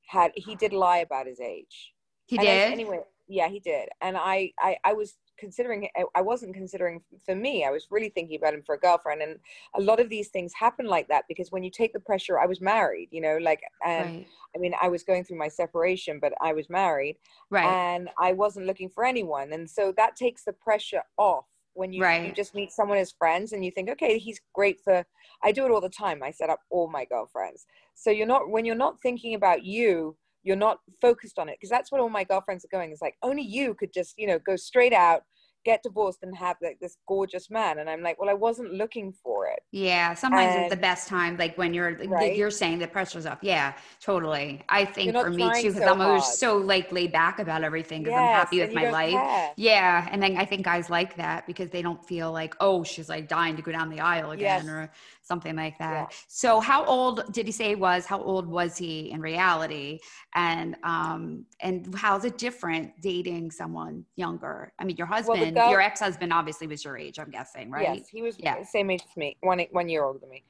had 0.07 0.31
he 0.35 0.55
did 0.55 0.73
lie 0.73 0.97
about 0.99 1.27
his 1.27 1.39
age. 1.39 1.93
he 2.25 2.37
And 2.37 2.47
I- 2.47 2.51
did. 2.51 2.71
anyway, 2.73 3.01
yeah, 3.27 3.47
he 3.47 3.59
did. 3.59 3.89
And 4.01 4.17
I, 4.17 4.51
I, 4.59 4.77
I 4.83 4.93
was 4.93 5.17
considering, 5.37 5.87
I- 5.95 6.03
I 6.15 6.21
wasn't 6.21 6.53
considering 6.55 7.01
for 7.25 7.35
me. 7.35 7.63
I 7.63 7.69
was 7.71 7.87
really 7.91 8.09
thinking 8.09 8.37
about 8.37 8.53
him 8.55 8.63
for 8.63 8.75
a 8.75 8.79
girlfriend. 8.79 9.21
And 9.21 9.39
a 9.75 9.81
lot 9.81 9.99
of 9.99 10.09
these 10.09 10.29
things 10.29 10.51
happen 10.53 10.85
like 10.87 11.07
that 11.09 11.25
because 11.27 11.51
when 11.51 11.63
you 11.63 11.69
take 11.71 11.93
the 11.93 11.99
pressure, 11.99 12.39
I 12.39 12.45
was 12.47 12.59
married, 12.59 13.09
you 13.11 13.21
know, 13.21 13.37
like, 13.37 13.61
and 13.85 14.05
right. 14.17 14.27
I 14.55 14.59
mean, 14.59 14.73
I 14.81 14.89
was 14.89 15.03
going 15.03 15.23
through 15.23 15.37
my 15.37 15.47
separation, 15.47 16.19
but 16.19 16.33
I 16.41 16.53
was 16.53 16.69
married 16.69 17.17
Right. 17.51 17.65
and 17.67 18.09
I 18.19 18.33
wasn't 18.33 18.65
looking 18.65 18.89
for 18.89 19.05
anyone. 19.05 19.53
And 19.53 19.69
so 19.69 19.91
that 19.97 20.15
takes 20.15 20.43
the 20.43 20.53
pressure 20.53 21.03
off 21.17 21.45
when 21.73 21.93
you, 21.93 22.05
you 22.05 22.33
just 22.33 22.55
meet 22.55 22.71
someone 22.71 22.97
as 22.97 23.11
friends 23.11 23.53
and 23.53 23.63
you 23.63 23.71
think, 23.71 23.89
okay, 23.89 24.17
he's 24.17 24.41
great 24.53 24.79
for, 24.83 25.05
I 25.43 25.51
do 25.51 25.65
it 25.65 25.71
all 25.71 25.81
the 25.81 25.89
time. 25.89 26.21
I 26.23 26.31
set 26.31 26.49
up 26.49 26.59
all 26.69 26.89
my 26.89 27.05
girlfriends. 27.05 27.65
So 27.95 28.09
you're 28.11 28.27
not, 28.27 28.49
when 28.49 28.65
you're 28.65 28.75
not 28.75 29.01
thinking 29.01 29.35
about 29.35 29.63
you, 29.63 30.17
you're 30.43 30.55
not 30.55 30.79
focused 31.01 31.37
on 31.37 31.49
it 31.49 31.57
because 31.59 31.69
that's 31.69 31.91
what 31.91 32.01
all 32.01 32.09
my 32.09 32.23
girlfriends 32.23 32.65
are 32.65 32.69
going. 32.71 32.91
It's 32.91 33.01
like 33.01 33.15
only 33.23 33.43
you 33.43 33.73
could 33.73 33.93
just, 33.93 34.15
you 34.17 34.27
know, 34.27 34.39
go 34.39 34.55
straight 34.55 34.93
out, 34.93 35.23
get 35.65 35.83
divorced 35.83 36.19
and 36.23 36.35
have 36.35 36.55
like 36.61 36.79
this 36.79 36.97
gorgeous 37.07 37.49
man 37.49 37.79
and 37.79 37.89
i'm 37.89 38.01
like 38.01 38.19
well 38.19 38.29
i 38.29 38.33
wasn't 38.33 38.71
looking 38.73 39.11
for 39.23 39.47
it 39.47 39.59
Yeah, 39.71 40.13
sometimes 40.15 40.55
it's 40.55 40.69
the 40.69 40.81
best 40.81 41.07
time, 41.07 41.37
like 41.37 41.57
when 41.57 41.73
you're 41.73 41.93
Right. 42.07 42.35
you're 42.35 42.49
saying 42.51 42.79
the 42.79 42.87
pressure's 42.87 43.25
off 43.25 43.39
Yeah, 43.41 43.73
totally. 44.01 44.63
I 44.69 44.85
think 44.85 45.15
for 45.15 45.29
me 45.29 45.43
too, 45.61 45.67
because 45.69 45.83
so 45.85 45.91
I'm 45.93 46.01
always 46.01 46.23
hard. 46.23 46.35
so 46.35 46.57
like 46.57 46.91
laid 46.91 47.11
back 47.11 47.39
about 47.39 47.63
everything 47.63 48.01
because 48.03 48.17
I'm 48.17 48.27
happy 48.27 48.59
with 48.61 48.73
my 48.73 48.89
life. 48.89 49.11
care. 49.13 49.51
Yeah, 49.57 50.07
and 50.11 50.21
then 50.23 50.37
I 50.37 50.45
think 50.45 50.63
guys 50.63 50.89
like 50.89 51.15
that 51.17 51.45
because 51.45 51.69
they 51.69 51.81
don't 51.81 52.03
feel 52.11 52.31
like 52.31 52.55
oh 52.59 52.83
she's 52.83 53.09
like 53.09 53.27
dying 53.27 53.55
to 53.57 53.61
go 53.61 53.71
down 53.71 53.89
the 53.89 53.99
aisle 53.99 54.31
again 54.31 54.65
Yes. 54.65 54.75
or 54.75 54.91
something 55.29 55.55
like 55.55 55.77
that. 55.77 56.07
Yeah. 56.11 56.17
So 56.27 56.59
how 56.59 56.83
old 56.85 57.31
did 57.31 57.45
he 57.45 57.53
say 57.53 57.69
he 57.69 57.75
was? 57.75 58.05
How 58.05 58.19
old 58.21 58.47
was 58.47 58.77
he 58.77 59.11
in 59.11 59.21
reality? 59.21 59.99
And 60.35 60.75
um 60.83 61.45
and 61.61 61.75
how's 61.95 62.25
it 62.25 62.37
different 62.37 62.87
dating 63.01 63.51
someone 63.51 64.03
younger? 64.15 64.73
I 64.79 64.83
mean, 64.85 64.97
your 64.97 65.07
husband, 65.07 65.55
girl- 65.55 65.69
your 65.69 65.81
ex-husband, 65.81 66.33
obviously 66.33 66.67
was 66.67 66.83
your 66.83 66.97
age. 66.97 67.19
I'm 67.19 67.29
guessing, 67.29 67.69
right? 67.71 67.99
Yes, 67.99 68.09
he 68.09 68.21
was 68.21 68.35
Yeah. 68.39 68.57
the 68.59 68.65
same 68.65 68.89
age 68.89 69.03
as 69.09 69.15
me, 69.15 69.37
one 69.41 69.59
one 69.71 69.87
year 69.87 70.03
older 70.03 70.19
than 70.19 70.31
me. 70.37 70.43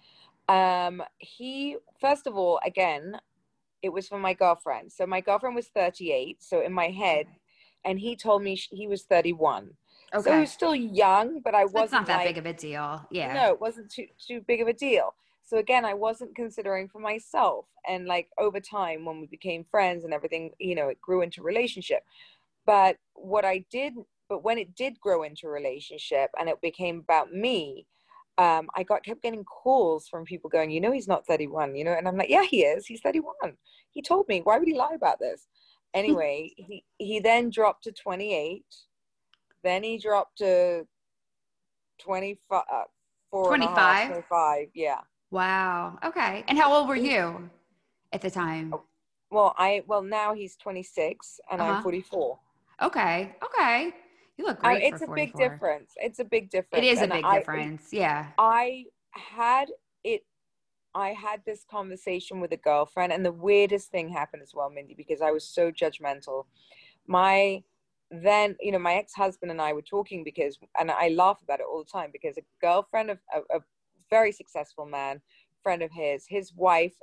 Um, 0.48 1.04
he 1.20 1.78
first 2.00 2.26
of 2.26 2.36
all, 2.36 2.60
again, 2.66 3.20
it 3.82 3.90
was 3.90 4.08
from 4.08 4.22
my 4.22 4.34
girlfriend. 4.34 4.92
So 4.92 5.06
my 5.06 5.22
girlfriend 5.22 5.56
was 5.56 5.68
38. 5.68 6.42
So 6.42 6.62
in 6.62 6.74
my 6.74 6.90
head, 7.04 7.28
and 7.86 8.00
he 8.00 8.16
told 8.16 8.42
me 8.44 8.56
he 8.56 8.88
was 8.88 9.04
31. 9.04 9.72
So 10.14 10.22
he 10.24 10.30
Okay. 10.30 10.40
was 10.42 10.52
still 10.52 10.76
young, 10.76 11.40
but 11.42 11.54
I 11.56 11.66
wasn't 11.66 11.92
not 12.02 12.08
that 12.08 12.18
like, 12.18 12.28
big 12.28 12.38
of 12.38 12.46
a 12.46 12.54
deal. 12.54 13.06
Yeah. 13.12 13.34
No, 13.34 13.54
it 13.54 13.62
wasn't 13.62 13.92
too 13.92 14.08
too 14.18 14.42
big 14.42 14.62
of 14.62 14.68
a 14.68 14.74
deal. 14.74 15.14
So 15.44 15.58
again, 15.58 15.84
I 15.86 15.94
wasn't 15.96 16.36
considering 16.36 16.88
for 16.90 17.00
myself. 17.00 17.66
And 17.88 18.06
like 18.06 18.30
over 18.38 18.60
time, 18.60 19.06
when 19.06 19.20
we 19.20 19.28
became 19.28 19.66
friends 19.72 20.04
and 20.04 20.14
everything, 20.14 20.52
you 20.60 20.76
know, 20.76 20.90
it 20.90 21.02
grew 21.02 21.22
into 21.22 21.42
relationship. 21.42 22.04
But 22.66 22.98
what 23.16 23.46
I 23.46 23.66
did, 23.72 23.96
but 24.30 24.44
when 24.44 24.60
it 24.60 24.76
did 24.76 25.00
grow 25.00 25.24
into 25.24 25.48
relationship 25.48 26.30
and 26.40 26.50
it 26.50 26.62
became 26.62 27.00
about 27.00 27.32
me, 27.34 27.88
um, 28.38 28.70
I 28.76 28.84
got 28.84 29.04
kept 29.04 29.24
getting 29.24 29.44
calls 29.44 30.08
from 30.08 30.24
people 30.24 30.50
going, 30.50 30.70
you 30.72 30.80
know, 30.80 30.92
he's 30.92 31.08
not 31.08 31.26
31, 31.26 31.76
you 31.76 31.84
know, 31.84 31.94
and 31.94 32.08
I'm 32.08 32.16
like, 32.16 32.30
yeah, 32.30 32.44
he 32.44 32.64
is. 32.64 32.86
He's 32.86 33.02
31. 33.02 33.34
He 33.92 34.02
told 34.02 34.28
me. 34.28 34.42
Why 34.44 34.60
would 34.60 34.68
he 34.68 34.76
lie 34.78 34.94
about 34.96 35.20
this? 35.20 35.48
Anyway, 35.96 36.54
he 36.56 36.86
he 37.00 37.20
then 37.20 37.50
dropped 37.50 37.86
to 37.86 37.92
28. 37.92 38.64
Then 39.64 39.84
he 39.84 39.98
dropped 39.98 40.38
to 40.40 40.86
25. 42.00 42.64
Uh, 42.72 42.84
four 43.30 43.54
and 43.54 43.64
a 43.64 43.68
half, 43.68 44.08
25? 44.08 44.08
25, 44.30 44.68
yeah. 44.74 45.00
Wow. 45.32 46.00
Okay. 46.04 46.44
And 46.48 46.58
how 46.58 46.74
old 46.74 46.88
were 46.88 46.96
you 46.96 47.50
at 48.14 48.22
the 48.22 48.32
time? 48.32 48.74
Well, 49.32 49.54
I 49.58 49.84
well 49.86 50.02
now 50.02 50.34
he's 50.34 50.56
26 50.56 51.40
and 51.52 51.62
Uh-huh. 51.62 51.74
I'm 51.74 51.84
44. 51.84 52.40
Okay. 52.82 53.36
Okay. 53.44 53.92
You 54.38 54.46
look 54.46 54.60
I- 54.64 54.76
great. 54.80 54.94
it's 54.94 55.04
for 55.04 55.12
a 55.12 55.16
big 55.16 55.34
difference. 55.36 55.92
It's 55.98 56.20
a 56.20 56.24
big 56.24 56.50
difference. 56.50 56.84
It 56.86 56.88
is 56.90 57.02
a 57.02 57.08
big 57.08 57.24
I- 57.26 57.38
difference. 57.40 57.90
Yeah. 57.94 58.28
I 58.38 58.86
had 59.12 59.70
it. 60.04 60.26
I 60.96 61.10
had 61.10 61.44
this 61.46 61.64
conversation 61.70 62.40
with 62.40 62.52
a 62.54 62.58
girlfriend, 62.58 63.14
and 63.14 63.24
the 63.24 63.32
weirdest 63.32 63.92
thing 63.92 64.10
happened 64.10 64.42
as 64.42 64.56
well, 64.56 64.72
Mindie, 64.72 64.96
because 64.96 65.22
I 65.22 65.30
was 65.30 65.48
so 65.48 65.72
judgmental. 65.72 66.46
My 67.06 67.64
then, 68.12 68.56
you 68.60 68.72
know, 68.72 68.80
my 68.80 68.96
ex 68.96 69.14
husband 69.14 69.52
and 69.52 69.62
I 69.62 69.74
were 69.74 69.82
talking 69.82 70.24
because, 70.24 70.58
and 70.80 70.90
I 70.90 71.10
laugh 71.10 71.42
about 71.44 71.60
it 71.60 71.66
all 71.72 71.84
the 71.84 71.90
time 71.90 72.10
because 72.12 72.38
a 72.38 72.42
girlfriend 72.62 73.12
of 73.12 73.20
a, 73.34 73.58
a 73.58 73.60
very 74.10 74.32
successful 74.32 74.86
man, 74.86 75.22
friend 75.62 75.82
of 75.84 75.92
his, 75.92 76.26
his 76.28 76.54
wife 76.56 76.96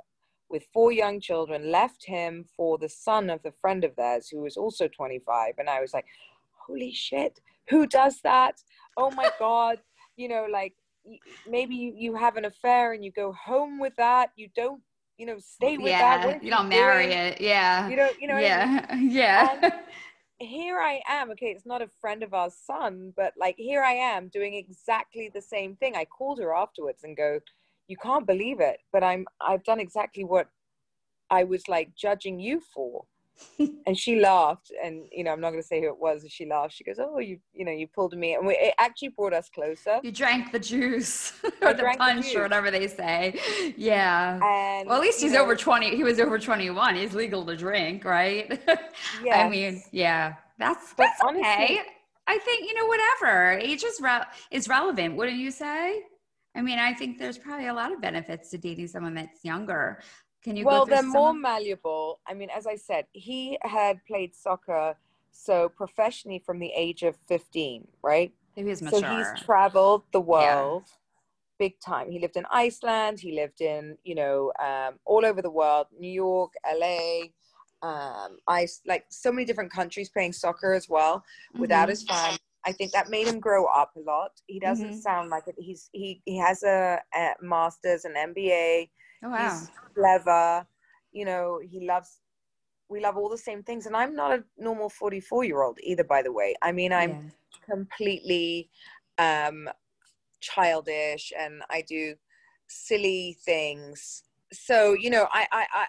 with 0.48 0.64
four 0.72 0.92
young 0.92 1.20
children 1.20 1.70
left 1.70 2.04
him 2.04 2.44
for 2.56 2.78
the 2.78 2.88
son 2.88 3.30
of 3.30 3.42
the 3.42 3.52
friend 3.60 3.84
of 3.84 3.94
theirs 3.96 4.28
who 4.28 4.40
was 4.40 4.56
also 4.56 4.88
25. 4.88 5.54
And 5.58 5.68
I 5.68 5.80
was 5.80 5.92
like, 5.92 6.06
holy 6.66 6.92
shit, 6.92 7.40
who 7.68 7.86
does 7.86 8.20
that? 8.22 8.62
Oh 8.96 9.10
my 9.10 9.30
God. 9.38 9.78
You 10.16 10.28
know, 10.28 10.46
like 10.50 10.74
maybe 11.46 11.74
you, 11.74 11.92
you 11.96 12.14
have 12.16 12.36
an 12.36 12.44
affair 12.44 12.92
and 12.92 13.04
you 13.04 13.12
go 13.12 13.32
home 13.32 13.78
with 13.78 13.94
that. 13.96 14.30
You 14.36 14.48
don't, 14.54 14.82
you 15.18 15.26
know, 15.26 15.38
stay 15.38 15.78
with 15.78 15.92
that. 15.92 16.22
yeah. 16.24 16.36
Are 16.36 16.44
You 16.44 16.50
don't 16.50 16.68
marry 16.68 17.06
doing? 17.06 17.18
it. 17.18 17.40
Yeah. 17.40 17.88
You 17.88 17.96
don't, 17.96 18.20
you 18.20 18.28
know, 18.28 18.34
what 18.34 18.44
I 18.44 18.96
mean? 18.96 19.10
yeah. 19.10 19.50
Yeah. 19.60 19.80
Here 20.38 20.78
I 20.78 21.00
am. 21.08 21.30
Okay, 21.32 21.46
it's 21.46 21.66
not 21.66 21.82
a 21.82 21.88
friend 22.00 22.22
of 22.22 22.34
our 22.34 22.50
son, 22.50 23.12
but 23.16 23.32
like 23.38 23.56
here 23.56 23.82
I 23.82 23.92
am 23.92 24.28
doing 24.28 24.54
exactly 24.54 25.30
the 25.32 25.40
same 25.42 25.76
thing. 25.76 25.96
I 25.96 26.04
called 26.04 26.38
her 26.40 26.54
afterwards 26.54 27.04
and 27.04 27.16
go, 27.16 27.40
"You 27.88 27.96
can't 27.96 28.26
believe 28.26 28.60
it, 28.60 28.80
but 28.92 29.02
I'm 29.04 29.26
I've 29.40 29.64
done 29.64 29.80
exactly 29.80 30.24
what 30.24 30.48
I 31.30 31.44
was 31.44 31.68
like 31.68 31.94
judging 31.94 32.40
you 32.40 32.60
for." 32.60 33.06
and 33.86 33.98
she 33.98 34.20
laughed, 34.20 34.72
and 34.82 35.06
you 35.12 35.24
know 35.24 35.32
I'm 35.32 35.40
not 35.40 35.50
going 35.50 35.62
to 35.62 35.66
say 35.66 35.80
who 35.80 35.88
it 35.88 35.98
was. 35.98 36.24
She 36.28 36.46
laughed. 36.46 36.74
She 36.74 36.84
goes, 36.84 36.96
"Oh, 36.98 37.18
you 37.18 37.38
you 37.52 37.64
know 37.64 37.72
you 37.72 37.86
pulled 37.86 38.16
me," 38.16 38.34
and 38.34 38.46
we, 38.46 38.54
it 38.54 38.74
actually 38.78 39.08
brought 39.08 39.32
us 39.32 39.48
closer. 39.48 40.00
you 40.02 40.12
drank 40.12 40.52
the 40.52 40.58
juice 40.58 41.32
I 41.44 41.70
or 41.70 41.74
the 41.74 41.80
drank 41.82 41.98
the 41.98 42.04
punch 42.04 42.34
or 42.34 42.42
whatever 42.42 42.70
they 42.70 42.86
say. 42.88 43.38
Yeah. 43.76 44.34
And 44.42 44.88
Well, 44.88 44.96
at 44.98 45.02
least 45.02 45.20
he's 45.20 45.32
know, 45.32 45.42
over 45.42 45.54
20. 45.56 45.96
He 45.96 46.04
was 46.04 46.18
over 46.20 46.38
21. 46.38 46.96
He's 46.96 47.14
legal 47.14 47.44
to 47.46 47.56
drink, 47.56 48.04
right? 48.04 48.60
I 49.32 49.48
mean, 49.48 49.82
yeah, 49.92 50.34
that's, 50.58 50.94
But 50.94 51.04
that's 51.04 51.20
honestly- 51.22 51.42
okay. 51.42 51.80
I 52.28 52.38
think, 52.38 52.66
you 52.66 52.74
know, 52.74 52.86
whatever. 52.86 53.52
Age 53.52 53.84
is, 53.84 54.00
re- 54.00 54.24
is 54.50 54.68
relevant, 54.68 55.14
wouldn't 55.16 55.38
you 55.38 55.52
say? 55.52 56.02
I 56.56 56.62
mean, 56.62 56.78
I 56.78 56.92
think 56.92 57.18
there's 57.18 57.38
probably 57.38 57.68
a 57.68 57.74
lot 57.74 57.92
of 57.92 58.00
benefits 58.00 58.50
to 58.50 58.58
dating 58.58 58.88
someone 58.88 59.14
that's 59.14 59.44
younger. 59.44 60.00
Can 60.46 60.56
you 60.56 60.64
well 60.64 60.86
they're 60.86 61.02
more 61.02 61.30
of- 61.30 61.36
malleable. 61.36 62.20
I 62.26 62.32
mean 62.34 62.50
as 62.50 62.66
i 62.68 62.76
said 62.76 63.06
he 63.12 63.58
had 63.62 63.96
played 64.06 64.32
soccer 64.34 64.96
so 65.32 65.68
professionally 65.68 66.38
from 66.46 66.58
the 66.60 66.72
age 66.74 67.02
of 67.02 67.16
15 67.26 67.88
right? 68.02 68.32
He 68.54 68.62
was 68.64 68.78
so 68.78 69.02
he's 69.02 69.32
traveled 69.44 70.02
the 70.12 70.20
world 70.20 70.84
big 71.58 71.80
time. 71.80 72.10
He 72.10 72.18
lived 72.20 72.36
in 72.36 72.46
iceland. 72.50 73.18
He 73.18 73.32
lived 73.32 73.60
in 73.60 73.98
you 74.04 74.14
know 74.14 74.52
um, 74.68 74.92
all 75.04 75.24
over 75.26 75.42
the 75.42 75.50
world 75.50 75.86
new 75.98 76.14
york 76.26 76.52
la 76.82 76.98
um, 77.82 78.38
ice 78.46 78.80
like 78.86 79.04
so 79.10 79.32
many 79.32 79.44
different 79.44 79.72
countries 79.72 80.08
playing 80.08 80.32
soccer 80.32 80.72
as 80.74 80.88
well 80.88 81.24
without 81.58 81.86
Mhm. 81.88 81.90
his 81.94 82.02
family. 82.04 82.38
I 82.68 82.72
think 82.72 82.90
that 82.92 83.10
made 83.10 83.26
him 83.28 83.38
grow 83.38 83.64
up 83.66 83.90
a 83.96 84.00
lot. 84.00 84.32
He 84.46 84.58
doesn't 84.58 84.94
Mhm. 84.94 85.02
sound 85.08 85.30
like 85.30 85.46
it. 85.46 85.56
He's 85.58 85.82
he, 85.92 86.20
he 86.24 86.36
has 86.38 86.62
a, 86.62 87.00
a 87.14 87.34
master's 87.40 88.04
an 88.04 88.14
mba 88.30 88.88
Oh, 89.26 89.30
wow. 89.30 89.60
he's 89.60 89.70
clever. 89.94 90.66
You 91.12 91.24
know 91.24 91.60
he 91.64 91.86
loves 91.86 92.20
we 92.88 93.00
love 93.00 93.16
all 93.16 93.28
the 93.28 93.38
same 93.38 93.62
things. 93.62 93.86
And 93.86 93.96
i'm 93.96 94.14
not 94.14 94.32
a 94.38 94.44
normal 94.58 94.88
44 94.88 95.44
year 95.44 95.62
old 95.62 95.78
either 95.82 96.04
by 96.04 96.22
the 96.22 96.32
way. 96.32 96.54
I 96.62 96.72
mean 96.72 96.92
i'm 96.92 97.10
Yeah. 97.10 97.22
completely 97.68 98.70
um 99.18 99.68
childish 100.40 101.32
and 101.38 101.62
i 101.70 101.82
do 101.82 102.14
silly 102.68 103.36
things. 103.44 104.22
So 104.52 104.92
you 104.94 105.10
know 105.10 105.26
i 105.32 105.46
i 105.52 105.66
i, 105.74 105.86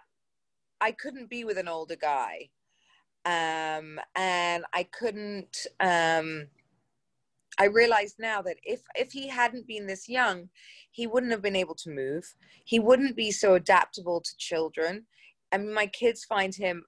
I 0.81 0.91
couldn't 0.91 1.29
be 1.29 1.43
with 1.43 1.57
an 1.57 1.67
older 1.67 1.95
guy. 1.95 2.49
Um 3.25 3.99
and 4.15 4.65
i 4.73 4.83
couldn't 4.83 5.67
um 5.79 6.47
I 7.59 7.65
realize 7.65 8.15
now 8.19 8.41
that 8.43 8.57
if 8.63 8.81
if 8.95 9.11
he 9.11 9.27
hadn't 9.27 9.67
been 9.67 9.87
this 9.87 10.07
young, 10.07 10.49
he 10.91 11.07
wouldn't 11.07 11.31
have 11.31 11.41
been 11.41 11.55
able 11.55 11.75
to 11.75 11.89
move. 11.89 12.35
He 12.65 12.79
wouldn't 12.79 13.15
be 13.15 13.31
so 13.31 13.55
adaptable 13.55 14.21
to 14.21 14.37
children. 14.37 15.05
I 15.51 15.57
mean, 15.57 15.73
my 15.73 15.87
kids 15.87 16.23
find 16.25 16.53
him 16.53 16.85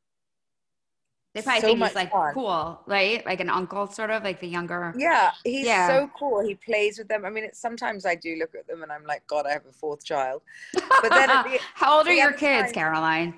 They 1.33 1.41
probably 1.41 1.61
so 1.61 1.67
think 1.67 1.83
he's 1.83 1.95
like 1.95 2.11
fun. 2.11 2.33
cool, 2.33 2.81
right? 2.88 3.25
Like 3.25 3.39
an 3.39 3.49
uncle, 3.49 3.88
sort 3.88 4.09
of 4.09 4.23
like 4.23 4.39
the 4.41 4.47
younger. 4.47 4.93
Yeah, 4.97 5.31
he's 5.43 5.65
Yeah. 5.65 5.88
so 5.88 6.09
cool. 6.17 6.41
He 6.45 6.55
plays 6.55 6.97
with 6.97 7.07
them. 7.07 7.23
I 7.25 7.29
mean, 7.29 7.45
it's, 7.45 7.59
sometimes 7.61 8.05
I 8.05 8.15
do 8.15 8.35
look 8.38 8.53
at 8.55 8.67
them 8.67 8.83
and 8.83 8.91
I'm 8.91 9.05
like, 9.05 9.25
God, 9.27 9.45
I 9.45 9.51
have 9.51 9.65
a 9.65 9.71
fourth 9.71 10.03
child. 10.03 10.41
But 10.73 11.09
then 11.09 11.27
the- 11.29 11.59
how 11.75 11.97
old 11.99 12.07
are 12.07 12.13
your 12.13 12.33
kids, 12.33 12.71
time- 12.71 12.73
Caroline? 12.73 13.33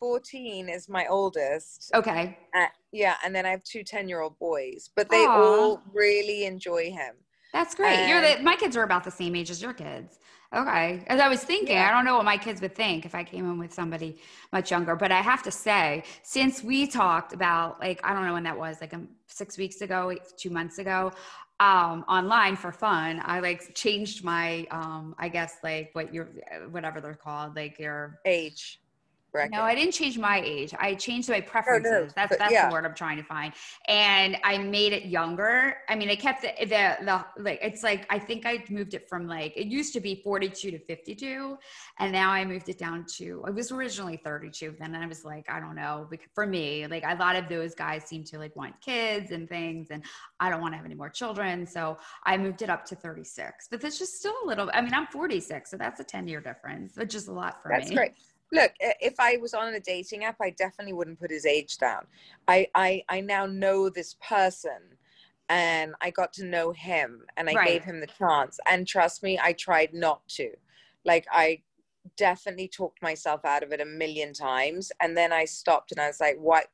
14 0.00 0.68
is 0.68 0.88
my 0.88 1.06
oldest. 1.08 1.90
Okay. 1.94 2.36
Uh, 2.56 2.66
yeah, 2.90 3.16
and 3.24 3.34
then 3.34 3.46
I 3.46 3.50
have 3.50 3.62
two 3.62 3.84
10 3.84 4.08
year 4.08 4.20
old 4.22 4.38
boys, 4.38 4.90
but 4.96 5.08
they 5.10 5.24
Aw. 5.26 5.30
all 5.30 5.82
really 5.92 6.46
enjoy 6.46 6.90
him. 6.90 7.14
That's 7.52 7.74
great. 7.74 8.08
You're 8.08 8.20
the 8.20 8.42
my 8.42 8.56
kids 8.56 8.76
are 8.76 8.82
about 8.84 9.04
the 9.04 9.10
same 9.10 9.34
age 9.36 9.50
as 9.50 9.60
your 9.60 9.74
kids. 9.74 10.18
Okay. 10.54 11.04
As 11.06 11.20
I 11.20 11.28
was 11.28 11.42
thinking, 11.44 11.76
Yeah. 11.76 11.88
I 11.88 11.90
don't 11.92 12.04
know 12.04 12.16
what 12.16 12.24
my 12.24 12.36
kids 12.36 12.60
would 12.60 12.74
think 12.74 13.04
if 13.04 13.14
I 13.14 13.22
came 13.22 13.44
in 13.44 13.58
with 13.58 13.72
somebody 13.72 14.20
much 14.52 14.70
younger, 14.70 14.96
but 14.96 15.12
I 15.12 15.20
have 15.20 15.42
to 15.44 15.50
say, 15.50 16.02
since 16.22 16.62
we 16.62 16.86
talked 16.86 17.32
about 17.32 17.78
like 17.80 18.00
I 18.04 18.12
don't 18.14 18.24
know 18.26 18.32
when 18.32 18.42
that 18.44 18.58
was, 18.58 18.80
like 18.80 18.94
um, 18.94 19.08
six 19.26 19.58
weeks 19.58 19.80
ago, 19.80 20.10
eight- 20.12 20.22
two 20.36 20.50
months 20.50 20.78
ago, 20.78 21.12
um, 21.60 22.04
online 22.08 22.56
for 22.56 22.72
fun, 22.72 23.20
I 23.24 23.40
like 23.40 23.74
changed 23.74 24.24
my 24.24 24.66
um, 24.70 25.14
I 25.18 25.28
guess 25.28 25.56
like 25.62 25.90
what 25.92 26.12
your 26.14 26.28
whatever 26.70 27.00
they're 27.00 27.14
called, 27.14 27.54
like 27.54 27.78
your 27.78 28.20
Age. 28.24 28.80
Bracket. 29.30 29.52
No, 29.52 29.62
I 29.62 29.74
didn't 29.74 29.92
change 29.92 30.18
my 30.18 30.40
age. 30.44 30.74
I 30.78 30.94
changed 30.94 31.28
my 31.28 31.38
oh, 31.38 31.42
preferences. 31.42 32.12
that's 32.14 32.30
but 32.30 32.38
that's 32.38 32.52
yeah. 32.52 32.68
the 32.68 32.72
word 32.72 32.84
I'm 32.84 32.94
trying 32.94 33.16
to 33.16 33.22
find. 33.22 33.52
And 33.88 34.36
I 34.44 34.58
made 34.58 34.92
it 34.92 35.06
younger. 35.06 35.76
I 35.88 35.94
mean, 35.94 36.10
I 36.10 36.16
kept 36.16 36.42
the, 36.42 36.52
the 36.60 37.04
the 37.04 37.42
like 37.42 37.58
it's 37.62 37.82
like 37.82 38.06
I 38.10 38.18
think 38.18 38.46
I 38.46 38.64
moved 38.70 38.94
it 38.94 39.08
from 39.08 39.26
like 39.26 39.56
it 39.56 39.66
used 39.66 39.92
to 39.94 40.00
be 40.00 40.20
42 40.22 40.70
to 40.70 40.78
52, 40.78 41.58
and 41.98 42.12
now 42.12 42.30
I 42.30 42.44
moved 42.44 42.68
it 42.68 42.78
down 42.78 43.06
to 43.16 43.44
it 43.46 43.54
was 43.54 43.72
originally 43.72 44.16
32. 44.16 44.76
Then 44.78 44.94
I 44.94 45.06
was 45.06 45.24
like, 45.24 45.50
I 45.50 45.60
don't 45.60 45.76
know. 45.76 46.08
For 46.34 46.46
me, 46.46 46.86
like 46.86 47.04
a 47.04 47.14
lot 47.16 47.36
of 47.36 47.48
those 47.48 47.74
guys 47.74 48.04
seem 48.04 48.24
to 48.24 48.38
like 48.38 48.54
want 48.56 48.80
kids 48.80 49.30
and 49.30 49.48
things, 49.48 49.88
and 49.90 50.02
I 50.38 50.50
don't 50.50 50.60
want 50.60 50.72
to 50.72 50.76
have 50.76 50.86
any 50.86 50.94
more 50.94 51.10
children, 51.10 51.66
so 51.66 51.98
I 52.24 52.36
moved 52.36 52.62
it 52.62 52.70
up 52.70 52.84
to 52.86 52.96
36. 52.96 53.68
But 53.70 53.80
that's 53.80 53.98
just 53.98 54.18
still 54.18 54.34
a 54.44 54.46
little. 54.46 54.70
I 54.72 54.80
mean, 54.80 54.94
I'm 54.94 55.06
46, 55.06 55.70
so 55.70 55.76
that's 55.76 56.00
a 56.00 56.04
10 56.04 56.28
year 56.28 56.40
difference, 56.40 56.96
which 56.96 57.14
is 57.14 57.28
a 57.28 57.32
lot 57.32 57.62
for 57.62 57.68
That's 57.68 57.90
me. 57.90 57.96
great. 57.96 58.12
Look, 58.52 58.72
if 58.80 59.14
I 59.18 59.36
was 59.36 59.54
on 59.54 59.74
a 59.74 59.80
dating 59.80 60.24
app, 60.24 60.36
I 60.40 60.50
definitely 60.50 60.92
wouldn't 60.92 61.20
put 61.20 61.30
his 61.30 61.46
age 61.46 61.78
down. 61.78 62.06
I 62.48 62.66
I, 62.74 63.04
I 63.08 63.20
now 63.20 63.46
know 63.46 63.88
this 63.88 64.16
person 64.26 64.96
and 65.48 65.94
I 66.00 66.10
got 66.10 66.32
to 66.34 66.44
know 66.44 66.72
him 66.72 67.24
and 67.36 67.48
I 67.48 67.54
Right. 67.54 67.66
gave 67.66 67.84
him 67.84 68.00
the 68.00 68.06
chance. 68.06 68.58
And 68.70 68.86
trust 68.86 69.22
me, 69.22 69.38
I 69.40 69.52
tried 69.52 69.92
not 69.94 70.26
to. 70.30 70.50
Like 71.04 71.26
I 71.30 71.62
definitely 72.16 72.68
talked 72.68 73.02
myself 73.02 73.44
out 73.44 73.62
of 73.62 73.72
it 73.72 73.80
a 73.80 73.84
million 73.84 74.32
times. 74.32 74.90
And 75.00 75.16
then 75.16 75.32
I 75.32 75.44
stopped 75.44 75.92
and 75.92 76.00
I 76.00 76.06
was 76.08 76.20
like, 76.20 76.36
what 76.38 76.66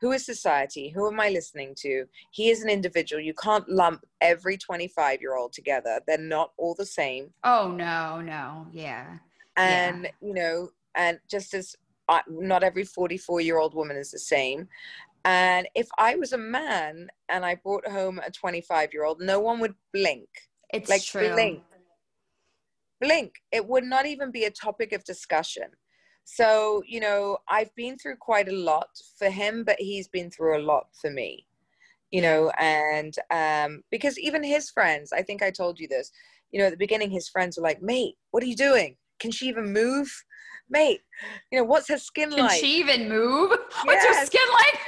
who 0.00 0.12
is 0.12 0.26
society? 0.26 0.90
Who 0.90 1.06
am 1.10 1.18
I 1.18 1.30
listening 1.30 1.74
to? 1.78 2.04
He 2.30 2.50
is 2.50 2.62
an 2.62 2.68
individual. 2.68 3.22
You 3.22 3.32
can't 3.34 3.66
lump 3.68 4.04
every 4.20 4.58
25 4.58 5.20
year 5.20 5.36
old 5.36 5.52
together. 5.52 6.00
They're 6.06 6.18
not 6.18 6.52
all 6.58 6.74
the 6.74 6.84
same 6.86 7.32
Oh 7.42 7.70
no, 7.72 8.20
no, 8.20 8.66
yeah. 8.72 9.18
Yeah. 9.56 9.94
and 9.94 10.10
you 10.20 10.34
know 10.34 10.70
and 10.96 11.18
just 11.30 11.54
as 11.54 11.76
uh, 12.08 12.20
not 12.28 12.62
every 12.62 12.84
44 12.84 13.40
year 13.40 13.58
old 13.58 13.74
woman 13.74 13.96
is 13.96 14.10
the 14.10 14.18
same. 14.18 14.68
And 15.24 15.66
if 15.74 15.88
i 15.98 16.16
was 16.16 16.32
a 16.34 16.38
man 16.38 17.08
and 17.30 17.46
i 17.46 17.54
brought 17.54 17.86
home 17.88 18.20
a 18.26 18.30
25 18.30 18.90
year 18.92 19.04
old 19.04 19.20
no 19.20 19.40
one 19.40 19.58
would 19.60 19.74
blink. 19.92 20.28
It's 20.72 20.90
like 20.90 21.02
true. 21.02 21.32
blink. 21.32 21.62
Blink. 23.00 23.32
It 23.52 23.66
would 23.66 23.84
not 23.84 24.06
even 24.06 24.30
be 24.30 24.44
a 24.44 24.50
topic 24.50 24.92
of 24.92 25.04
discussion. 25.04 25.68
So 26.24 26.82
you 26.86 27.00
know 27.00 27.38
i've 27.48 27.74
been 27.74 27.96
through 27.98 28.16
quite 28.16 28.48
a 28.48 28.56
lot 28.56 28.88
for 29.18 29.28
him 29.30 29.64
but 29.64 29.76
he's 29.78 30.08
been 30.08 30.30
through 30.30 30.58
a 30.58 30.66
lot 30.72 30.86
for 31.00 31.10
me 31.10 31.46
you 32.10 32.22
know 32.22 32.50
and 32.58 33.16
um 33.30 33.82
because 33.90 34.18
even 34.18 34.42
his 34.42 34.70
friends 34.70 35.12
i 35.12 35.20
think 35.20 35.42
i 35.42 35.50
told 35.50 35.78
you 35.78 35.86
this 35.88 36.10
you 36.50 36.58
know 36.58 36.66
at 36.66 36.70
the 36.70 36.78
beginning 36.78 37.10
his 37.10 37.28
friends 37.28 37.56
were 37.58 37.62
like 37.62 37.82
mate 37.82 38.16
what 38.30 38.42
are 38.42 38.46
you 38.46 38.56
doing? 38.56 38.96
Can 39.20 39.30
she 39.30 39.46
even 39.46 39.72
move 39.72 40.24
mate 40.70 41.00
you 41.52 41.58
know 41.58 41.64
what's 41.64 41.88
her 41.88 41.98
skin 41.98 42.30
Can 42.30 42.38
like 42.40 42.58
she 42.60 42.78
even 42.78 43.08
move? 43.08 43.50
What's 43.84 44.04
her 44.06 44.26
skin 44.26 44.40
like? 44.52 44.78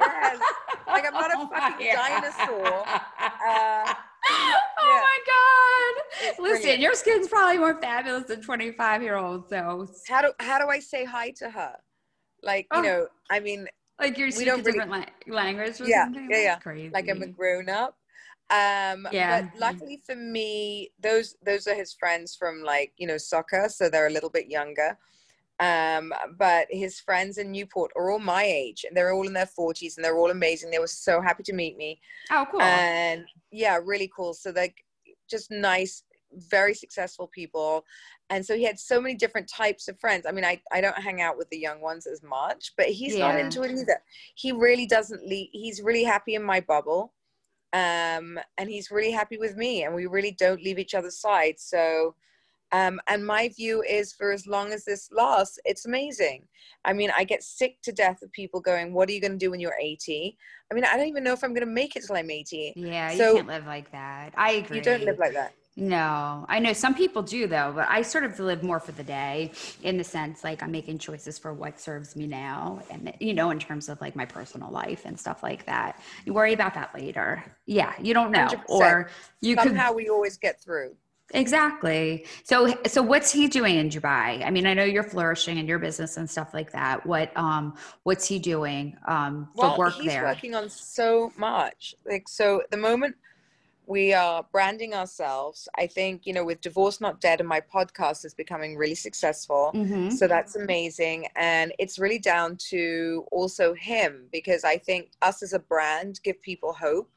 Yes. 0.00 0.38
Like, 0.88 1.04
I'm 1.04 1.14
not 1.14 1.30
a 1.32 1.34
Oh 1.36 1.48
fucking 1.52 1.88
dinosaur. 1.94 2.66
Uh, 2.86 3.94
oh 4.30 5.02
my 5.02 5.18
god! 5.26 6.02
It's 6.22 6.38
Listen, 6.38 6.60
brilliant. 6.60 6.80
your 6.80 6.94
skin's 6.94 7.28
probably 7.28 7.58
more 7.58 7.78
fabulous 7.80 8.24
than 8.24 8.40
twenty-five 8.40 9.02
year 9.02 9.16
olds. 9.16 9.50
So, 9.50 9.88
how 10.08 10.22
do 10.22 10.32
how 10.38 10.58
do 10.58 10.68
i 10.68 10.78
say 10.78 11.04
hi 11.04 11.30
to 11.38 11.50
her 11.50 11.74
like 12.42 12.66
you 12.72 12.78
Oh. 12.78 12.82
know 12.82 13.06
i 13.30 13.40
mean 13.40 13.66
like 14.00 14.16
you're 14.16 14.30
speaking 14.30 14.52
really- 14.52 14.62
different 14.62 14.90
la- 14.90 15.34
language. 15.34 15.74
Yeah, 15.84 16.04
something? 16.04 16.28
yeah, 16.30 16.38
yeah. 16.42 16.56
Crazy. 16.58 16.90
like 16.90 17.08
I'm 17.08 17.20
a 17.22 17.26
grown 17.26 17.68
up. 17.68 17.96
Um, 18.50 19.08
Yeah. 19.10 19.42
but 19.42 19.60
luckily 19.60 20.00
for 20.06 20.14
me, 20.14 20.92
those 21.00 21.34
those 21.44 21.66
are 21.66 21.74
his 21.74 21.92
friends 21.94 22.36
from 22.36 22.62
like 22.62 22.92
you 22.96 23.06
know 23.08 23.18
soccer, 23.18 23.68
so 23.68 23.88
they're 23.90 24.06
a 24.06 24.10
little 24.10 24.30
bit 24.30 24.46
younger. 24.48 24.96
Um, 25.58 26.12
but 26.38 26.66
his 26.70 27.00
friends 27.00 27.38
in 27.38 27.50
Newport 27.50 27.90
are 27.96 28.10
all 28.10 28.18
my 28.18 28.44
age, 28.44 28.84
and 28.86 28.96
they're 28.96 29.12
all 29.12 29.26
in 29.26 29.32
their 29.32 29.46
forties, 29.46 29.96
and 29.96 30.04
they're 30.04 30.18
all 30.18 30.30
amazing. 30.30 30.70
They 30.70 30.78
were 30.78 30.86
so 30.86 31.20
happy 31.20 31.42
to 31.44 31.54
meet 31.54 31.76
me, 31.76 32.00
oh, 32.30 32.46
cool. 32.50 32.60
and 32.60 33.24
yeah, 33.50 33.78
really 33.82 34.10
cool. 34.14 34.34
So 34.34 34.52
they're 34.52 34.74
just 35.30 35.50
nice, 35.50 36.02
very 36.32 36.74
successful 36.74 37.28
people. 37.28 37.84
And 38.28 38.44
so 38.44 38.56
he 38.56 38.64
had 38.64 38.78
so 38.78 39.00
many 39.00 39.14
different 39.14 39.48
types 39.48 39.88
of 39.88 39.98
friends. 40.00 40.26
I 40.28 40.32
mean, 40.32 40.44
I, 40.44 40.60
I 40.72 40.80
don't 40.80 40.98
hang 40.98 41.20
out 41.20 41.38
with 41.38 41.48
the 41.50 41.58
young 41.58 41.80
ones 41.80 42.06
as 42.06 42.22
much, 42.22 42.72
but 42.76 42.86
he's 42.86 43.16
not 43.16 43.38
into 43.38 43.62
it 43.62 43.70
either. 43.70 44.00
He 44.34 44.52
really 44.52 44.86
doesn't 44.86 45.26
leave. 45.26 45.48
He's 45.52 45.80
really 45.80 46.04
happy 46.04 46.34
in 46.34 46.42
my 46.42 46.60
bubble. 46.60 47.12
Um, 47.72 48.38
and 48.58 48.68
he's 48.68 48.90
really 48.90 49.12
happy 49.12 49.38
with 49.38 49.56
me 49.56 49.84
and 49.84 49.94
we 49.94 50.06
really 50.06 50.32
don't 50.32 50.62
leave 50.62 50.78
each 50.78 50.94
other's 50.94 51.20
side. 51.20 51.54
So, 51.58 52.14
um, 52.72 53.00
and 53.08 53.24
my 53.24 53.48
view 53.48 53.82
is 53.82 54.12
for 54.12 54.32
as 54.32 54.46
long 54.46 54.72
as 54.72 54.84
this 54.84 55.08
lasts, 55.12 55.58
it's 55.64 55.86
amazing. 55.86 56.44
I 56.84 56.92
mean, 56.92 57.10
I 57.16 57.24
get 57.24 57.42
sick 57.42 57.78
to 57.82 57.92
death 57.92 58.22
of 58.22 58.32
people 58.32 58.60
going, 58.60 58.92
what 58.92 59.08
are 59.08 59.12
you 59.12 59.20
going 59.20 59.32
to 59.32 59.38
do 59.38 59.50
when 59.50 59.60
you're 59.60 59.76
80? 59.80 60.36
I 60.70 60.74
mean, 60.74 60.84
I 60.84 60.96
don't 60.96 61.06
even 61.06 61.24
know 61.24 61.32
if 61.32 61.44
I'm 61.44 61.54
going 61.54 61.66
to 61.66 61.72
make 61.72 61.96
it 61.96 62.04
till 62.06 62.16
I'm 62.16 62.30
80. 62.30 62.74
yeah, 62.76 63.10
so, 63.16 63.30
you 63.30 63.36
can't 63.36 63.48
live 63.48 63.66
like 63.66 63.90
that. 63.92 64.32
I 64.36 64.52
agree. 64.52 64.78
You 64.78 64.82
don't 64.82 65.04
live 65.04 65.18
like 65.18 65.34
that. 65.34 65.52
No, 65.78 66.46
I 66.48 66.58
know 66.58 66.72
some 66.72 66.94
people 66.94 67.20
do 67.22 67.46
though, 67.46 67.70
but 67.74 67.86
I 67.90 68.00
sort 68.00 68.24
of 68.24 68.40
live 68.40 68.62
more 68.62 68.80
for 68.80 68.92
the 68.92 69.04
day 69.04 69.52
in 69.82 69.98
the 69.98 70.04
sense 70.04 70.42
like 70.42 70.62
I'm 70.62 70.72
making 70.72 70.96
choices 70.98 71.38
for 71.38 71.52
what 71.52 71.78
serves 71.78 72.16
me 72.16 72.26
now 72.26 72.82
and 72.90 73.12
you 73.20 73.34
know 73.34 73.50
in 73.50 73.58
terms 73.58 73.90
of 73.90 74.00
like 74.00 74.16
my 74.16 74.24
personal 74.24 74.70
life 74.70 75.04
and 75.04 75.20
stuff 75.20 75.42
like 75.42 75.66
that. 75.66 76.00
You 76.24 76.32
worry 76.32 76.54
about 76.54 76.72
that 76.74 76.94
later. 76.94 77.44
Yeah, 77.66 77.92
you 78.00 78.14
don't 78.14 78.32
know 78.32 78.46
100%. 78.46 78.62
or 78.68 79.10
you 79.42 79.54
could 79.54 79.66
Somehow 79.66 79.92
we 79.92 80.08
always 80.08 80.38
get 80.38 80.62
through. 80.62 80.96
Exactly. 81.34 82.24
So 82.44 82.72
so 82.86 83.02
what's 83.02 83.32
he 83.32 83.48
doing 83.48 83.76
in 83.76 83.88
Dubai? 83.88 84.44
I 84.46 84.50
mean, 84.50 84.66
I 84.66 84.74
know 84.74 84.84
you're 84.84 85.02
flourishing 85.02 85.58
in 85.58 85.66
your 85.66 85.78
business 85.78 86.16
and 86.16 86.28
stuff 86.30 86.54
like 86.54 86.72
that. 86.72 87.04
What 87.04 87.36
um 87.36 87.74
what's 88.04 88.26
he 88.28 88.38
doing 88.38 88.96
um 89.06 89.48
for 89.54 89.62
well, 89.68 89.78
work 89.78 89.94
he's 89.94 90.12
there? 90.12 90.22
working 90.24 90.54
on 90.54 90.68
so 90.70 91.32
much. 91.36 91.94
Like 92.04 92.28
so, 92.28 92.62
the 92.70 92.76
moment 92.76 93.16
we 93.86 94.12
are 94.12 94.44
branding 94.52 94.94
ourselves. 94.94 95.68
I 95.76 95.86
think 95.86 96.26
you 96.26 96.32
know, 96.32 96.44
with 96.44 96.60
Divorce 96.60 97.00
Not 97.00 97.20
Dead, 97.20 97.40
and 97.40 97.48
my 97.48 97.60
podcast 97.60 98.24
is 98.24 98.34
becoming 98.34 98.76
really 98.76 98.94
successful. 98.94 99.72
Mhm. 99.74 100.12
So 100.12 100.26
that's 100.26 100.56
amazing, 100.56 101.26
and 101.36 101.72
it's 101.78 101.98
really 101.98 102.18
down 102.18 102.56
to 102.70 103.26
also 103.32 103.74
him 103.74 104.28
because 104.32 104.64
I 104.64 104.78
think 104.78 105.10
us 105.22 105.42
as 105.42 105.52
a 105.52 105.58
brand 105.58 106.20
give 106.22 106.40
people 106.42 106.72
hope. 106.72 107.10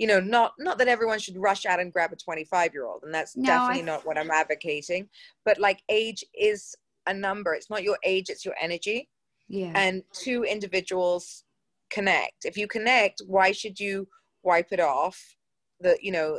You 0.00 0.06
know, 0.06 0.20
not 0.20 0.54
not 0.58 0.78
that 0.78 0.88
everyone 0.88 1.18
should 1.18 1.36
rush 1.36 1.66
out 1.66 1.78
and 1.78 1.92
grab 1.92 2.12
a 2.12 2.16
25 2.16 2.72
year 2.72 2.86
old, 2.86 3.02
and 3.04 3.14
that's 3.14 3.34
No, 3.36 3.46
definitely 3.46 3.82
th- 3.82 3.86
not 3.86 4.06
what 4.06 4.18
I'm 4.18 4.30
advocating. 4.30 5.08
But 5.44 5.58
like, 5.58 5.82
age 5.90 6.24
is 6.34 6.74
a 7.06 7.12
number. 7.12 7.52
It's 7.54 7.68
not 7.70 7.82
your 7.82 7.98
age; 8.02 8.30
it's 8.30 8.44
your 8.46 8.54
energy 8.60 9.08
Yeah. 9.48 9.72
and 9.74 10.02
two 10.12 10.44
individuals 10.44 11.44
connect 11.90 12.44
if 12.44 12.56
you 12.56 12.68
connect 12.68 13.20
why 13.26 13.50
should 13.52 13.78
you 13.80 14.06
wipe 14.44 14.72
it 14.72 14.80
off 14.80 15.36
the 15.80 15.98
you 16.00 16.12
know 16.12 16.38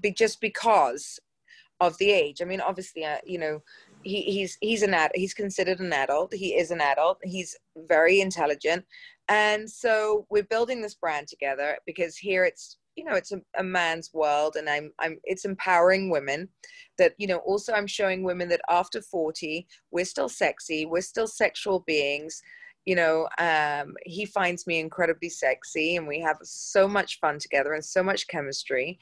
be 0.00 0.10
just 0.12 0.40
because 0.40 1.20
of 1.80 1.96
the 1.98 2.10
age 2.10 2.42
i 2.42 2.44
mean 2.44 2.60
obviously 2.60 3.04
uh, 3.04 3.18
you 3.24 3.38
know 3.38 3.62
he, 4.04 4.22
he's 4.22 4.58
he's 4.60 4.82
an 4.82 4.94
ad, 4.94 5.10
he's 5.14 5.34
considered 5.34 5.80
an 5.80 5.92
adult. 5.92 6.32
He 6.32 6.54
is 6.54 6.70
an 6.70 6.80
adult. 6.80 7.18
He's 7.22 7.56
very 7.88 8.20
intelligent. 8.20 8.84
And 9.28 9.68
so 9.68 10.26
we're 10.30 10.44
building 10.44 10.82
this 10.82 10.94
brand 10.94 11.28
together 11.28 11.78
because 11.86 12.16
here 12.16 12.44
it's 12.44 12.78
you 12.96 13.04
know 13.04 13.14
it's 13.14 13.32
a, 13.32 13.40
a 13.58 13.62
man's 13.62 14.10
world 14.14 14.54
and 14.56 14.68
i'm 14.68 14.92
i'm 15.00 15.18
it's 15.24 15.44
empowering 15.44 16.10
women 16.10 16.48
that 16.96 17.12
you 17.18 17.26
know 17.26 17.38
also 17.38 17.72
i'm 17.72 17.88
showing 17.88 18.22
women 18.22 18.48
that 18.48 18.60
after 18.70 19.02
40 19.02 19.66
we're 19.90 20.04
still 20.04 20.28
sexy 20.28 20.86
we're 20.86 21.00
still 21.00 21.26
sexual 21.26 21.80
beings. 21.86 22.40
You 22.84 22.96
know 22.96 23.28
um, 23.38 23.94
he 24.04 24.26
finds 24.26 24.66
me 24.66 24.78
incredibly 24.78 25.30
sexy 25.30 25.96
and 25.96 26.06
we 26.06 26.20
have 26.20 26.36
so 26.42 26.86
much 26.86 27.18
fun 27.18 27.38
together 27.38 27.72
and 27.72 27.84
so 27.84 28.02
much 28.02 28.28
chemistry. 28.28 28.98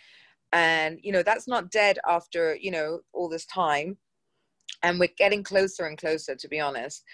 And 0.53 1.01
you 1.03 1.11
know 1.11 1.25
that's 1.25 1.49
not 1.49 1.73
dead 1.73 1.99
after 2.09 2.57
you 2.61 2.71
know 2.71 3.01
all 3.13 3.29
this 3.29 3.45
time 3.47 3.97
and 4.83 4.99
we're 4.99 5.09
getting 5.17 5.43
closer 5.43 5.87
and 5.87 5.99
closer 5.99 6.35
to 6.35 6.49
be 6.49 6.61
honest. 6.61 7.05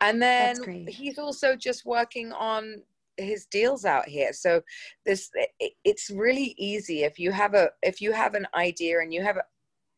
And 0.00 0.20
then 0.20 0.86
he's 0.88 1.18
also 1.18 1.56
just 1.56 1.84
working 1.84 2.32
on 2.32 2.82
his 3.16 3.46
deals 3.46 3.84
out 3.84 4.08
here. 4.08 4.32
So 4.32 4.62
this 5.04 5.30
it, 5.60 5.72
it's 5.84 6.10
really 6.10 6.54
easy 6.58 7.04
if 7.04 7.18
you 7.18 7.32
have 7.32 7.54
a 7.54 7.70
if 7.82 8.00
you 8.00 8.12
have 8.12 8.34
an 8.34 8.46
idea 8.54 9.00
and 9.00 9.12
you 9.12 9.22
have 9.22 9.36
a, 9.36 9.42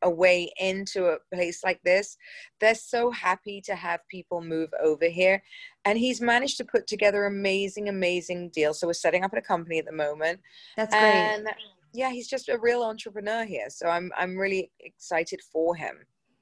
a 0.03 0.11
way 0.11 0.53
into 0.61 1.07
a 1.07 1.19
place 1.35 1.65
like 1.65 1.81
this 1.85 2.17
they're 2.61 2.75
so 2.77 3.11
happy 3.11 3.61
to 3.61 3.75
have 3.75 3.99
people 4.09 4.41
move 4.41 4.71
over 4.81 5.07
here. 5.07 5.43
And 5.85 5.99
he's 5.99 6.21
managed 6.21 6.57
to 6.59 6.65
put 6.65 6.87
together 6.87 7.27
amazing 7.27 7.89
amazing 7.89 8.51
deals. 8.51 8.81
So 8.81 8.87
we're 8.87 8.93
setting 8.93 9.25
up 9.25 9.35
a 9.35 9.43
company 9.43 9.79
at 9.79 9.87
the 9.87 9.93
moment. 9.93 10.41
That's 10.77 10.95
great. 10.95 11.03
and 11.03 11.49
yeah 11.95 12.11
he's 12.11 12.29
just 12.29 12.49
a 12.49 12.59
real 12.59 12.83
entrepreneur 12.83 13.45
here. 13.45 13.69
So 13.71 13.89
i'm 13.89 14.13
i'm 14.17 14.37
really 14.37 14.71
excited 14.81 15.41
for 15.53 15.75
him 15.75 15.97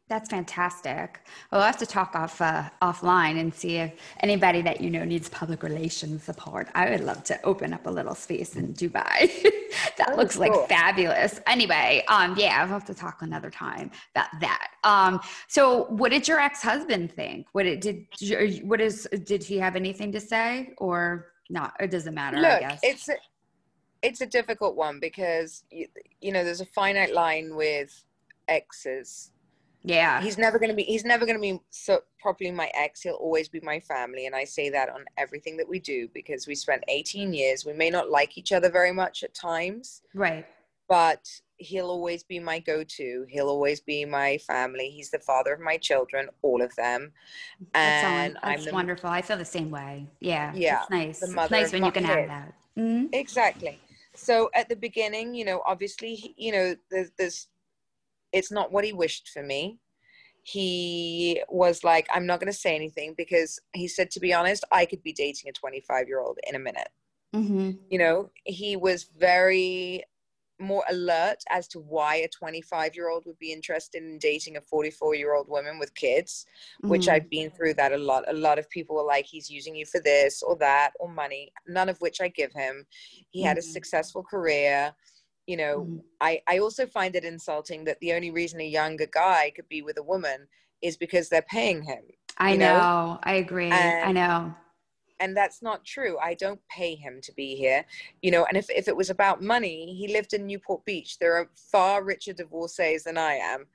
That's 0.08 0.30
fantastic. 0.30 1.20
We'll 1.50 1.62
have 1.62 1.78
to 1.78 1.86
talk 1.86 2.14
off 2.14 2.40
uh, 2.40 2.70
offline 2.80 3.40
and 3.40 3.52
see 3.52 3.78
if 3.78 3.92
anybody 4.20 4.62
that 4.62 4.80
you 4.80 4.88
know 4.88 5.04
needs 5.04 5.28
public 5.28 5.64
relations 5.64 6.22
support. 6.22 6.68
I 6.76 6.90
would 6.90 7.00
love 7.00 7.24
to 7.24 7.42
open 7.42 7.72
up 7.72 7.86
a 7.86 7.90
little 7.90 8.14
space 8.14 8.54
in 8.54 8.72
Dubai. 8.72 9.28
that 9.98 10.16
looks 10.16 10.36
like 10.38 10.52
fabulous. 10.68 11.40
Anyway, 11.48 12.04
um, 12.06 12.36
yeah, 12.38 12.62
we'll 12.62 12.74
have 12.74 12.84
to 12.84 12.94
talk 12.94 13.22
another 13.22 13.50
time 13.50 13.90
about 14.14 14.28
that. 14.40 14.68
Um, 14.84 15.18
so, 15.48 15.86
what 15.86 16.12
did 16.12 16.28
your 16.28 16.38
ex-husband 16.38 17.10
think? 17.10 17.48
What 17.50 17.66
it, 17.66 17.80
did? 17.80 18.06
What 18.62 18.80
is? 18.80 19.08
Did 19.24 19.42
he 19.42 19.58
have 19.58 19.74
anything 19.74 20.12
to 20.12 20.20
say, 20.20 20.72
or 20.78 21.32
not? 21.50 21.74
It 21.80 21.90
doesn't 21.90 22.14
matter. 22.14 22.36
I 22.36 22.40
Look, 22.40 22.60
guess. 22.60 22.80
it's 22.84 23.08
a, 23.08 23.16
it's 24.02 24.20
a 24.20 24.26
difficult 24.26 24.76
one 24.76 25.00
because 25.00 25.64
you, 25.72 25.88
you 26.20 26.30
know 26.30 26.44
there's 26.44 26.60
a 26.60 26.66
finite 26.66 27.12
line 27.12 27.56
with 27.56 28.04
exes. 28.46 29.32
Yeah. 29.86 30.20
He's 30.20 30.36
never 30.36 30.58
going 30.58 30.70
to 30.70 30.74
be 30.74 30.82
he's 30.82 31.04
never 31.04 31.24
going 31.24 31.36
to 31.38 31.40
be 31.40 31.60
so 31.70 32.00
properly 32.20 32.50
my 32.50 32.70
ex. 32.74 33.00
He'll 33.02 33.14
always 33.14 33.48
be 33.48 33.60
my 33.60 33.78
family 33.80 34.26
and 34.26 34.34
I 34.34 34.44
say 34.44 34.68
that 34.70 34.88
on 34.90 35.04
everything 35.16 35.56
that 35.58 35.68
we 35.68 35.78
do 35.78 36.08
because 36.12 36.46
we 36.48 36.54
spent 36.56 36.82
18 36.88 37.32
years. 37.32 37.64
We 37.64 37.72
may 37.72 37.88
not 37.90 38.10
like 38.10 38.36
each 38.36 38.52
other 38.52 38.68
very 38.68 38.92
much 38.92 39.22
at 39.22 39.32
times, 39.32 40.02
right. 40.14 40.44
but 40.88 41.24
he'll 41.58 41.88
always 41.88 42.22
be 42.24 42.38
my 42.40 42.58
go-to. 42.58 43.24
He'll 43.30 43.48
always 43.48 43.80
be 43.80 44.04
my 44.04 44.36
family. 44.38 44.90
He's 44.90 45.10
the 45.10 45.20
father 45.20 45.54
of 45.54 45.60
my 45.60 45.76
children, 45.78 46.28
all 46.42 46.60
of 46.60 46.74
them. 46.76 47.12
That's, 47.72 48.04
all- 48.04 48.10
And 48.10 48.38
I'm 48.42 48.52
that's 48.56 48.66
the 48.66 48.72
wonderful. 48.72 49.08
I 49.08 49.22
feel 49.22 49.38
the 49.38 49.44
same 49.44 49.70
way. 49.70 50.06
Yeah. 50.20 50.52
Yeah, 50.54 50.80
It's 50.82 50.90
nice. 50.90 51.20
the 51.20 51.26
It's 51.40 51.50
nice 51.50 51.72
when 51.72 51.84
you 51.84 51.92
can 51.92 52.04
have 52.04 52.16
kids. 52.18 52.28
that. 52.28 52.54
Mhm. 52.76 53.08
Exactly. 53.14 53.78
So 54.14 54.50
at 54.54 54.68
the 54.68 54.76
beginning, 54.76 55.34
you 55.34 55.44
know, 55.44 55.62
obviously, 55.64 56.34
you 56.36 56.52
know, 56.52 56.74
there's, 56.90 57.10
there's, 57.18 57.48
it's 58.32 58.50
not 58.52 58.72
what 58.72 58.84
he 58.84 58.92
wished 58.92 59.28
for 59.28 59.42
me. 59.42 59.78
He 60.42 61.42
was 61.48 61.82
like, 61.82 62.06
I'm 62.14 62.26
not 62.26 62.38
going 62.38 62.52
to 62.52 62.58
say 62.58 62.74
anything 62.76 63.14
because 63.16 63.58
he 63.74 63.88
said, 63.88 64.10
to 64.12 64.20
be 64.20 64.32
honest, 64.32 64.64
I 64.70 64.86
could 64.86 65.02
be 65.02 65.12
dating 65.12 65.48
a 65.48 65.52
25 65.52 66.06
year 66.06 66.20
old 66.20 66.38
in 66.46 66.54
a 66.54 66.58
minute. 66.60 66.88
Mhm. 67.34 67.78
You 67.90 67.98
know, 67.98 68.30
he 68.44 68.76
was 68.76 69.04
very 69.04 70.04
more 70.58 70.84
alert 70.88 71.36
as 71.50 71.68
to 71.68 71.78
why 71.80 72.16
a 72.16 72.28
25 72.28 72.94
year 72.94 73.10
old 73.10 73.26
would 73.26 73.38
be 73.38 73.52
interested 73.52 74.02
in 74.02 74.18
dating 74.18 74.56
a 74.56 74.60
44 74.60 75.14
year 75.14 75.34
old 75.34 75.48
woman 75.48 75.78
with 75.78 75.94
kids 75.94 76.46
which 76.84 77.06
Mhm. 77.06 77.12
I've 77.12 77.30
been 77.30 77.50
through 77.50 77.74
that 77.74 77.92
a 77.92 77.98
lot. 77.98 78.24
A 78.28 78.32
lot 78.32 78.58
of 78.58 78.70
people 78.70 78.96
were 78.96 79.02
like, 79.02 79.26
he's 79.26 79.50
using 79.50 79.74
you 79.76 79.84
for 79.84 80.00
this 80.00 80.42
or 80.42 80.56
that 80.56 80.92
or 80.98 81.08
money, 81.08 81.52
none 81.66 81.88
of 81.90 82.00
which 82.00 82.20
I 82.22 82.28
give 82.28 82.52
him. 82.54 82.86
He 83.30 83.42
had 83.42 83.58
a 83.58 83.60
Mhm. 83.60 83.64
successful 83.64 84.22
career. 84.22 84.94
You 85.46 85.56
know, 85.56 85.80
Mhm. 85.82 86.02
I, 86.20 86.42
I 86.46 86.58
also 86.58 86.86
find 86.86 87.14
it 87.14 87.24
insulting 87.24 87.84
that 87.84 88.00
the 88.00 88.12
only 88.12 88.30
reason 88.30 88.60
a 88.60 88.64
younger 88.64 89.06
guy 89.06 89.52
could 89.54 89.68
be 89.68 89.82
with 89.82 89.98
a 89.98 90.02
woman 90.02 90.48
is 90.82 90.96
because 90.96 91.28
they're 91.28 91.42
paying 91.42 91.82
him. 91.82 92.04
I 92.38 92.56
know. 92.56 92.80
know? 92.80 93.18
I 93.22 93.34
agree. 93.34 93.70
I 93.70 94.12
know. 94.12 94.54
And 95.18 95.34
that's 95.34 95.62
not 95.62 95.84
true. 95.84 96.18
I 96.18 96.34
don't 96.34 96.60
pay 96.68 96.94
him 96.94 97.20
to 97.22 97.32
be 97.32 97.54
here. 97.56 97.86
You 98.20 98.30
know, 98.30 98.44
and 98.46 98.56
if, 98.58 98.68
if 98.68 98.86
it 98.86 98.96
was 98.96 99.08
about 99.08 99.42
money, 99.42 99.94
he 99.94 100.12
lived 100.12 100.34
in 100.34 100.46
Newport 100.46 100.84
Beach. 100.84 101.18
There 101.18 101.36
are 101.36 101.48
far 101.72 102.04
richer 102.04 102.34
divorcees 102.34 103.04
than 103.04 103.16
I 103.16 103.34
am 103.34 103.66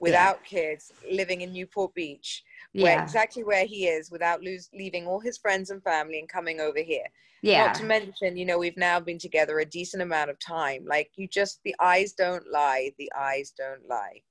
without 0.00 0.42
kids 0.44 0.92
living 1.10 1.42
in 1.42 1.52
Newport 1.52 1.94
Beach 1.94 2.42
where 2.72 2.96
Yeah. 2.96 3.02
exactly 3.02 3.44
where 3.44 3.66
he 3.66 3.88
is 3.88 4.10
without 4.10 4.42
lose, 4.42 4.68
leaving 4.72 5.06
all 5.06 5.20
his 5.20 5.38
friends 5.38 5.70
and 5.70 5.82
family 5.82 6.18
and 6.18 6.28
coming 6.28 6.60
over 6.60 6.78
here. 6.78 7.06
Yeah. 7.42 7.66
Not 7.66 7.74
to 7.76 7.84
mention, 7.84 8.36
you 8.36 8.44
know, 8.44 8.58
we've 8.58 8.76
now 8.76 9.00
been 9.00 9.18
together 9.18 9.58
a 9.58 9.64
decent 9.64 10.02
amount 10.02 10.30
of 10.30 10.38
time. 10.38 10.84
Like 10.86 11.10
you 11.16 11.26
just 11.26 11.60
the 11.64 11.74
eyes 11.80 12.12
don't 12.12 12.46
lie, 12.50 12.92
the 12.98 13.10
eyes 13.16 13.52
don't 13.56 13.88
lie. 13.88 14.22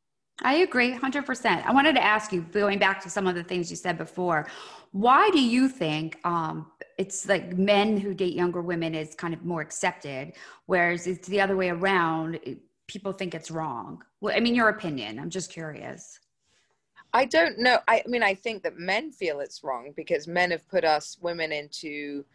I 0.41 0.55
agree 0.57 0.93
100%. 0.93 1.65
I 1.65 1.73
wanted 1.73 1.95
to 1.95 2.03
ask 2.03 2.31
you, 2.31 2.41
going 2.43 2.79
back 2.79 3.01
to 3.01 3.09
some 3.09 3.27
of 3.27 3.35
the 3.35 3.43
things 3.43 3.69
you 3.69 3.75
said 3.75 3.97
before, 3.97 4.47
why 4.91 5.29
do 5.31 5.43
you 5.43 5.67
think 5.67 6.17
um, 6.25 6.71
it's 6.97 7.27
like 7.27 7.57
men 7.57 7.97
who 7.97 8.13
date 8.13 8.33
younger 8.33 8.61
women 8.61 8.95
is 8.95 9.15
kind 9.15 9.33
of 9.33 9.43
more 9.43 9.59
accepted, 9.59 10.33
whereas 10.65 11.07
it's 11.07 11.27
the 11.27 11.41
other 11.41 11.57
way 11.57 11.69
around? 11.69 12.39
People 12.89 13.13
think 13.13 13.33
it's 13.35 13.51
wrong. 13.51 14.03
Well, 14.19 14.35
I 14.35 14.39
mean, 14.39 14.55
your 14.55 14.69
opinion. 14.69 15.19
I'm 15.19 15.29
just 15.29 15.51
curious. 15.51 16.19
I 17.13 17.25
don't 17.25 17.59
know. 17.59 17.79
I, 17.87 18.03
I 18.05 18.07
mean, 18.07 18.23
I 18.23 18.33
think 18.33 18.63
that 18.63 18.77
men 18.77 19.11
feel 19.11 19.39
it's 19.39 19.63
wrong 19.63 19.93
because 19.95 20.27
men 20.27 20.51
have 20.51 20.67
put 20.67 20.83
us 20.83 21.17
women 21.21 21.51
into, 21.51 22.25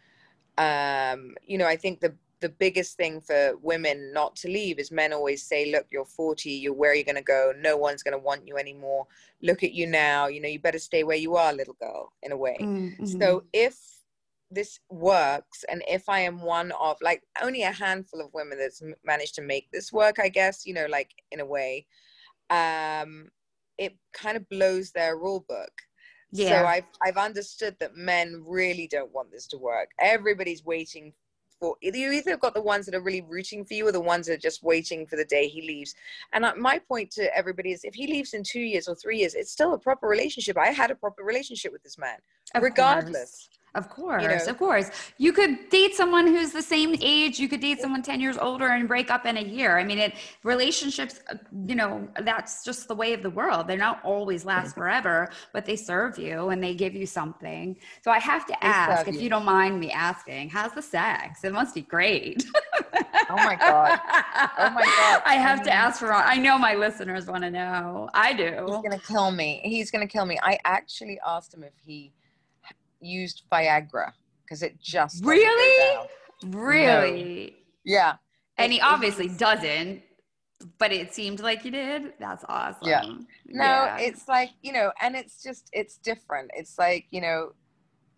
um, 0.57 1.35
you 1.45 1.57
know, 1.57 1.67
I 1.67 1.75
think 1.75 1.99
the 1.99 2.15
the 2.41 2.49
biggest 2.49 2.97
thing 2.97 3.21
for 3.21 3.55
women 3.61 4.11
not 4.13 4.35
to 4.35 4.49
leave 4.49 4.77
is 4.77 4.91
men 4.91 5.13
always 5.13 5.41
say, 5.41 5.71
"Look, 5.71 5.87
you're 5.89 6.05
40. 6.05 6.51
You're 6.51 6.73
where 6.73 6.93
you're 6.93 7.05
going 7.05 7.15
to 7.15 7.21
go? 7.21 7.53
No 7.57 7.77
one's 7.77 8.03
going 8.03 8.11
to 8.11 8.25
want 8.29 8.47
you 8.47 8.57
anymore. 8.57 9.07
Look 9.41 9.63
at 9.63 9.73
you 9.73 9.87
now. 9.87 10.27
You 10.27 10.41
know, 10.41 10.49
you 10.49 10.59
better 10.59 10.79
stay 10.79 11.03
where 11.03 11.17
you 11.17 11.35
are, 11.35 11.53
little 11.53 11.77
girl." 11.79 12.13
In 12.23 12.31
a 12.31 12.37
way. 12.37 12.57
Mhm. 12.59 13.19
So 13.19 13.43
if 13.53 13.77
this 14.51 14.79
works, 14.89 15.65
and 15.69 15.83
if 15.87 16.07
I 16.07 16.19
am 16.19 16.41
one 16.41 16.71
of 16.79 16.97
like 17.01 17.23
only 17.41 17.63
a 17.63 17.71
handful 17.71 18.21
of 18.21 18.33
women 18.33 18.57
that's 18.57 18.81
managed 19.03 19.35
to 19.35 19.41
make 19.41 19.69
this 19.71 19.91
work, 19.91 20.19
I 20.19 20.29
guess 20.29 20.65
you 20.65 20.73
know, 20.73 20.85
like 20.89 21.11
in 21.31 21.39
a 21.39 21.45
way, 21.45 21.85
um, 22.49 23.29
it 23.77 23.95
kind 24.13 24.37
of 24.37 24.47
blows 24.49 24.91
their 24.91 25.17
rule 25.17 25.45
book. 25.47 25.71
Yeah. 26.31 26.61
So 26.61 26.65
I've 26.67 26.85
I've 27.03 27.17
understood 27.17 27.75
that 27.79 27.95
men 27.95 28.43
really 28.45 28.87
don't 28.87 29.13
want 29.13 29.31
this 29.31 29.47
to 29.47 29.57
work. 29.57 29.89
Everybody's 29.99 30.63
waiting 30.63 31.13
for 31.59 31.77
you 31.81 32.11
either 32.11 32.35
got 32.37 32.53
the 32.53 32.61
ones 32.61 32.85
that 32.85 32.95
are 32.95 33.01
really 33.01 33.21
rooting 33.21 33.63
for 33.63 33.73
you 33.75 33.87
or 33.87 33.91
the 33.93 33.99
ones 34.01 34.27
that 34.27 34.33
are 34.33 34.37
just 34.37 34.61
waiting 34.61 35.07
for 35.07 35.15
the 35.15 35.23
day 35.25 35.47
he 35.47 35.61
leaves. 35.61 35.95
And 36.33 36.45
I- 36.45 36.53
my 36.55 36.79
point 36.79 37.11
to 37.11 37.33
everybody 37.35 37.71
is 37.71 37.85
if 37.85 37.95
he 37.95 38.07
leaves 38.07 38.33
in 38.33 38.43
two 38.43 38.59
years 38.59 38.89
or 38.89 38.95
three 38.95 39.19
years, 39.19 39.35
it's 39.35 39.51
still 39.53 39.73
a 39.73 39.79
proper 39.79 40.07
relationship. 40.07 40.57
I 40.57 40.67
had 40.71 40.91
a 40.91 40.95
proper 40.95 41.23
relationship 41.23 41.71
with 41.71 41.81
this 41.81 41.97
man, 41.97 42.17
Of 42.53 42.61
regardless. 42.63 43.13
course. 43.13 43.49
Of 43.75 43.89
course, 43.89 44.45
know? 44.45 44.51
of 44.51 44.57
course. 44.57 44.89
You 45.17 45.31
could 45.33 45.69
date 45.69 45.93
someone 45.95 46.27
who's 46.27 46.51
the 46.51 46.61
same 46.61 46.95
age. 47.01 47.39
You 47.39 47.47
could 47.49 47.59
date 47.59 47.79
someone 47.81 48.01
10 48.01 48.21
years 48.21 48.37
older 48.37 48.67
and 48.67 48.87
break 48.87 49.11
up 49.11 49.25
in 49.25 49.37
a 49.37 49.41
year. 49.41 49.77
I 49.77 49.83
mean, 49.83 49.99
it 49.99 50.13
relationships, 50.43 51.19
you 51.67 51.75
know, 51.75 52.07
that's 52.21 52.63
just 52.63 52.87
the 52.87 52.95
way 52.95 53.13
of 53.13 53.21
the 53.21 53.29
world. 53.29 53.67
They're 53.67 53.77
not 53.77 53.99
always 54.03 54.45
last 54.45 54.75
forever, 54.75 55.29
but 55.53 55.65
they 55.65 55.75
serve 55.75 56.17
you 56.17 56.49
and 56.49 56.63
they 56.63 56.73
give 56.73 56.95
you 56.95 57.05
something. 57.05 57.75
So 58.01 58.11
I 58.11 58.19
have 58.19 58.45
to 58.47 58.63
ask, 58.63 59.07
if 59.07 59.15
you. 59.15 59.21
you 59.21 59.29
don't 59.29 59.45
mind 59.45 59.79
me 59.79 59.91
asking, 59.91 60.49
how's 60.49 60.73
the 60.73 60.81
sex? 60.81 61.43
It 61.43 61.53
must 61.53 61.75
be 61.75 61.81
great. 61.81 62.43
Oh 63.27 63.37
my 63.37 63.55
God. 63.55 63.99
Oh 64.59 64.69
my 64.69 64.83
God. 64.83 65.21
I 65.25 65.35
have 65.35 65.63
to 65.63 65.69
Mm. 65.71 65.73
ask 65.73 65.99
for, 65.99 66.13
I 66.13 66.37
know 66.37 66.59
my 66.59 66.75
listeners 66.75 67.25
want 67.25 67.43
to 67.43 67.49
know. 67.49 68.07
I 68.13 68.33
do. 68.33 68.65
He's 68.67 68.75
gonna 68.83 68.99
kill 68.99 69.31
me. 69.31 69.61
He's 69.63 69.89
gonna 69.89 70.07
kill 70.07 70.25
me. 70.27 70.37
I 70.43 70.59
actually 70.63 71.19
asked 71.25 71.51
him 71.53 71.63
if 71.63 71.73
he 71.83 72.11
used 73.05 73.43
Viagra 73.51 74.11
because 74.43 74.63
it 74.63 74.79
just 74.81 75.23
Really? 75.23 76.07
Really? 76.43 77.55
Yeah. 77.83 78.15
And 78.57 78.71
he 78.71 78.79
It- 78.79 78.81
it- 78.81 78.85
obviously 78.85 79.27
doesn't, 79.29 80.01
but 80.79 80.91
it 80.91 81.13
seemed 81.13 81.39
like 81.39 81.61
he 81.61 81.69
did. 81.69 82.13
That's 82.19 82.43
awesome. 82.49 82.87
Yeah. 82.87 83.01
No, 83.45 83.63
Yeah. 83.65 83.97
it's 83.99 84.27
like, 84.27 84.51
you 84.61 84.71
know, 84.71 84.91
and 85.01 85.15
it's 85.15 85.43
just, 85.43 85.69
it's 85.73 85.97
different. 85.97 86.51
It's 86.55 86.77
like, 86.79 87.05
you 87.11 87.21
know, 87.21 87.53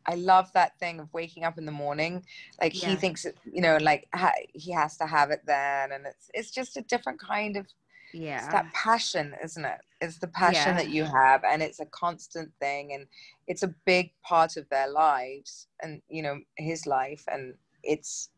I 0.09 0.15
love 0.15 0.51
that 0.53 0.79
thing 0.79 0.99
of 1.01 1.11
waking 1.13 1.43
up 1.43 1.57
in 1.57 1.65
the 1.65 1.71
morning. 1.71 2.25
Like 2.61 2.71
he 2.71 2.95
thinks, 2.95 3.25
it- 3.25 3.37
you 3.43 3.61
know, 3.61 3.77
like 3.77 4.07
ha- 4.13 4.31
he 4.53 4.71
has 4.71 4.95
to 4.97 5.05
have 5.05 5.31
it 5.31 5.41
then. 5.45 5.91
And 5.91 6.05
it's, 6.05 6.29
it's 6.33 6.51
just 6.51 6.77
a 6.77 6.81
different 6.81 7.19
kind 7.19 7.57
of, 7.57 7.67
it's 8.13 8.21
yeah. 8.23 8.51
that 8.51 8.71
passion, 8.73 9.35
isn't 9.43 9.65
it? 9.65 9.79
It's 10.01 10.17
the 10.19 10.27
passion 10.27 10.73
Yeah. 10.75 10.77
that 10.83 10.89
you 10.89 11.03
have. 11.03 11.43
And 11.43 11.61
it's 11.61 11.79
a 11.79 11.85
constant 11.87 12.51
thing. 12.59 12.93
And 12.93 13.07
it's 13.47 13.63
a 13.63 13.73
big 13.85 14.11
part 14.23 14.57
of 14.57 14.67
their 14.69 14.87
lives 14.89 15.67
and, 15.81 16.01
you 16.07 16.21
know, 16.21 16.39
his 16.57 16.85
life. 16.85 17.23
And 17.27 17.55
it's 17.83 18.29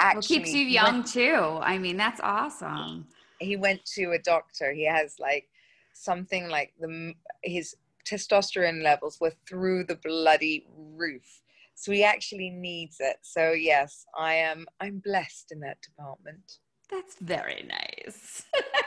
Well, 0.00 0.08
actually, 0.18 0.36
keeps 0.36 0.52
you 0.52 0.66
he 0.66 0.76
went- 0.76 0.86
young 0.86 1.04
too. 1.04 1.58
I 1.62 1.78
mean, 1.78 1.96
that's 1.96 2.20
awesome. 2.20 3.08
he 3.40 3.56
went 3.56 3.84
to 3.96 4.12
a 4.12 4.18
doctor. 4.18 4.72
He 4.72 4.84
has 4.86 5.18
like 5.18 5.48
something 5.92 6.48
like 6.48 6.72
the 6.78 7.14
his 7.42 7.76
testosterone 8.04 8.82
levels 8.82 9.18
were 9.20 9.32
through 9.48 9.84
the 9.84 9.96
bloody 9.96 10.66
roof. 10.76 11.42
So 11.74 11.90
he 11.92 12.04
actually 12.04 12.50
needs 12.50 12.96
it. 13.00 13.16
So 13.22 13.52
yes, 13.52 14.06
I 14.16 14.34
am 14.34 14.66
I'm 14.80 14.98
blessed 14.98 15.50
in 15.52 15.60
that 15.60 15.80
department. 15.82 16.58
That's 16.90 17.16
very 17.16 17.62
nice. 17.66 18.44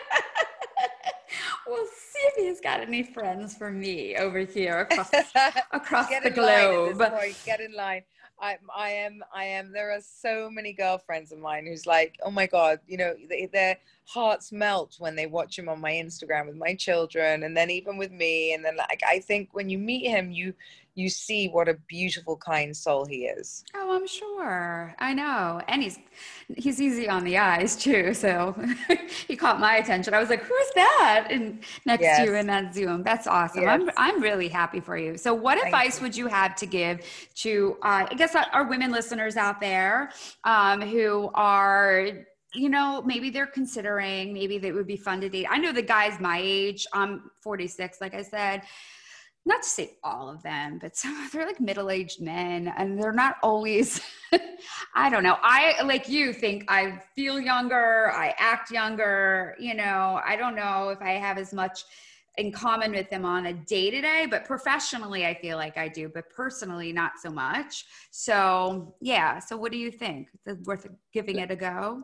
we'll 1.67 1.85
see 1.85 2.19
if 2.19 2.35
he's 2.35 2.61
got 2.61 2.81
any 2.81 3.03
friends 3.03 3.55
for 3.55 3.71
me 3.71 4.15
over 4.15 4.39
here 4.39 4.81
across 4.81 5.11
across 5.71 6.09
Get 6.09 6.23
the 6.23 6.29
in 6.29 6.35
line 6.35 6.93
globe. 6.95 7.35
Get 7.45 7.59
in 7.59 7.73
line. 7.73 8.03
I, 8.39 8.57
I 8.75 8.89
am, 8.89 9.23
I 9.33 9.45
am. 9.45 9.71
There 9.71 9.91
are 9.91 10.01
so 10.01 10.49
many 10.51 10.71
girlfriends 10.71 11.31
of 11.31 11.39
mine 11.39 11.65
who's 11.65 11.87
like, 11.87 12.19
oh 12.23 12.29
my 12.29 12.45
god, 12.45 12.79
you 12.87 12.97
know, 12.97 13.15
they, 13.29 13.47
their 13.51 13.77
hearts 14.05 14.51
melt 14.51 14.95
when 14.99 15.15
they 15.15 15.25
watch 15.25 15.57
him 15.57 15.67
on 15.67 15.81
my 15.81 15.93
Instagram 15.93 16.47
with 16.47 16.55
my 16.55 16.75
children, 16.75 17.43
and 17.43 17.57
then 17.57 17.71
even 17.71 17.97
with 17.97 18.11
me. 18.11 18.53
And 18.53 18.63
then, 18.63 18.75
like, 18.77 19.01
I 19.07 19.19
think 19.19 19.49
when 19.53 19.69
you 19.69 19.79
meet 19.79 20.07
him, 20.07 20.31
you 20.31 20.53
you 20.97 21.09
see 21.09 21.47
what 21.47 21.69
a 21.69 21.75
beautiful, 21.87 22.35
kind 22.35 22.75
soul 22.75 23.05
he 23.05 23.25
is. 23.25 23.63
Oh, 23.75 23.95
I'm 23.95 24.07
sure. 24.07 24.95
I 24.97 25.13
know. 25.13 25.61
And 25.67 25.83
he's 25.83 25.99
he's 26.57 26.81
easy 26.81 27.07
on 27.07 27.23
the 27.23 27.37
eyes 27.37 27.75
too. 27.75 28.15
So 28.15 28.55
he 29.27 29.35
caught 29.35 29.59
my 29.59 29.77
attention. 29.77 30.15
I 30.15 30.19
was 30.19 30.31
like, 30.31 30.41
who's 30.41 30.71
that? 30.73 31.27
And 31.29 31.59
next 31.85 32.01
yes. 32.01 32.17
to 32.17 32.25
you 32.25 32.33
in 32.33 32.47
that 32.47 32.73
Zoom. 32.73 33.03
That's 33.03 33.27
awesome. 33.27 33.61
Yes. 33.61 33.79
I'm 33.79 33.91
I'm 33.95 34.21
really 34.23 34.47
happy 34.47 34.79
for 34.79 34.97
you. 34.97 35.17
So 35.17 35.35
what 35.35 35.59
Thank 35.59 35.67
advice 35.67 35.99
you. 35.99 36.03
would 36.03 36.17
you 36.17 36.25
have 36.25 36.55
to 36.55 36.65
give 36.65 37.05
to 37.35 37.77
uh, 37.83 38.07
I 38.09 38.15
guess 38.15 38.35
our 38.35 38.67
women 38.67 38.91
listeners 38.91 39.37
out 39.37 39.61
there 39.61 40.09
um, 40.45 40.81
who 40.81 41.29
are 41.35 42.09
you 42.55 42.69
know, 42.69 43.03
maybe 43.05 43.29
they're 43.29 43.45
considering, 43.45 44.33
maybe 44.33 44.57
they 44.57 44.71
would 44.71 44.87
be 44.87 44.97
fun 44.97 45.21
to 45.21 45.29
date. 45.29 45.45
I 45.49 45.59
know 45.59 45.71
the 45.71 45.81
guys 45.81 46.19
my 46.19 46.39
age, 46.41 46.87
I'm 46.91 47.29
46, 47.43 47.99
like 48.01 48.15
I 48.15 48.23
said, 48.23 48.63
not 49.47 49.63
to 49.63 49.69
say 49.69 49.97
all 50.03 50.29
of 50.29 50.43
them, 50.43 50.77
but 50.79 50.95
some 50.95 51.19
of 51.23 51.31
they're 51.31 51.45
like 51.45 51.59
middle-aged 51.59 52.21
men 52.21 52.73
and 52.77 53.01
they're 53.01 53.13
not 53.13 53.37
always 53.41 54.01
I 54.95 55.09
don't 55.09 55.23
know. 55.23 55.37
I 55.41 55.81
like 55.83 56.09
you 56.09 56.33
think 56.33 56.65
I 56.67 57.01
feel 57.15 57.39
younger, 57.39 58.11
I 58.11 58.35
act 58.37 58.71
younger, 58.71 59.55
you 59.59 59.73
know, 59.73 60.19
I 60.25 60.35
don't 60.35 60.55
know 60.55 60.89
if 60.89 61.01
I 61.01 61.11
have 61.11 61.37
as 61.37 61.53
much 61.53 61.85
in 62.37 62.51
common 62.51 62.91
with 62.91 63.09
them 63.09 63.25
on 63.25 63.47
a 63.47 63.53
day 63.53 63.89
to 63.89 64.01
day, 64.01 64.27
but 64.29 64.45
professionally, 64.45 65.25
I 65.25 65.33
feel 65.33 65.57
like 65.57 65.77
I 65.77 65.87
do, 65.87 66.09
but 66.09 66.29
personally, 66.29 66.93
not 66.93 67.13
so 67.21 67.31
much. 67.31 67.85
So, 68.11 68.95
yeah. 69.01 69.39
So, 69.39 69.57
what 69.57 69.71
do 69.71 69.77
you 69.77 69.91
think? 69.91 70.29
Is 70.45 70.57
it 70.57 70.65
worth 70.65 70.87
giving 71.13 71.39
it 71.39 71.51
a 71.51 71.55
go? 71.55 72.03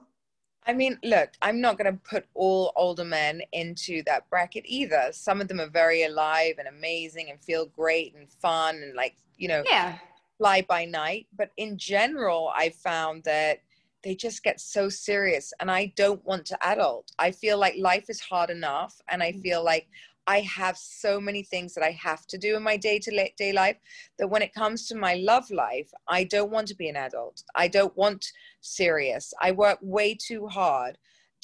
I 0.66 0.74
mean, 0.74 0.98
look, 1.04 1.32
I'm 1.42 1.60
not 1.60 1.78
going 1.78 1.92
to 1.92 2.00
put 2.10 2.26
all 2.34 2.72
older 2.76 3.04
men 3.04 3.42
into 3.52 4.04
that 4.06 4.30
bracket 4.30 4.64
either. 4.66 5.10
Some 5.12 5.42
of 5.42 5.48
them 5.48 5.60
are 5.60 5.70
very 5.70 6.04
alive 6.04 6.56
and 6.60 6.68
amazing 6.68 7.30
and 7.30 7.40
feel 7.42 7.66
great 7.66 8.16
and 8.16 8.30
fun 8.30 8.76
and 8.78 8.96
like, 8.96 9.16
you 9.38 9.48
know, 9.48 9.64
yeah. 9.66 9.98
fly 10.38 10.62
by 10.62 10.86
night. 10.86 11.28
But 11.36 11.52
in 11.58 11.78
general, 11.78 12.52
I 12.56 12.70
found 12.70 13.24
that 13.24 13.60
they 14.04 14.16
just 14.16 14.44
get 14.44 14.60
so 14.60 14.90
serious 14.90 15.54
and 15.60 15.72
I 15.72 15.94
don't 15.96 16.24
want 16.26 16.46
to 16.48 16.68
adult. 16.68 17.12
I 17.18 17.32
feel 17.32 17.58
like 17.58 17.76
life 17.78 18.10
is 18.10 18.20
hard 18.20 18.50
enough 18.50 19.02
and 19.08 19.24
I 19.24 19.32
mm. 19.32 19.42
feel 19.42 19.64
like 19.64 19.88
I 20.28 20.42
have 20.42 20.78
so 20.78 21.20
many 21.20 21.44
things 21.44 21.74
that 21.74 21.84
I 21.84 21.92
have 21.92 22.26
to 22.28 22.38
do 22.38 22.56
in 22.56 22.64
my 22.64 22.78
day 22.78 23.00
to 23.00 23.30
day 23.38 23.52
life 23.52 23.78
that 24.18 24.30
when 24.30 24.42
it 24.42 24.54
comes 24.54 24.88
to 24.88 24.96
my 24.96 25.16
love 25.16 25.50
life, 25.52 25.92
I 26.08 26.24
don't 26.24 26.52
want 26.52 26.68
to 26.70 26.76
be 26.76 26.88
an 26.88 26.96
adult. 26.96 27.44
I 27.56 27.68
don't 27.68 27.96
want 27.98 28.26
serious. 28.62 29.34
I 29.42 29.52
work 29.52 29.80
way 29.82 30.16
too 30.16 30.48
hard 30.48 30.98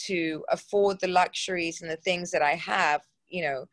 to 0.08 0.46
afford 0.50 1.00
the 1.00 1.08
luxuries 1.08 1.82
and 1.82 1.92
the 1.92 1.98
things 1.98 2.32
that 2.32 2.42
I 2.42 2.56
have, 2.56 3.02
you 3.28 3.44
know, 3.44 3.66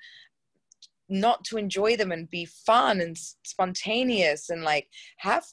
not 1.08 1.44
to 1.44 1.56
enjoy 1.56 1.96
them 1.96 2.10
and 2.10 2.28
be 2.28 2.44
fun 2.44 3.00
and 3.00 3.16
spontaneous 3.44 4.50
and 4.50 4.62
like 4.62 4.88
have 5.18 5.46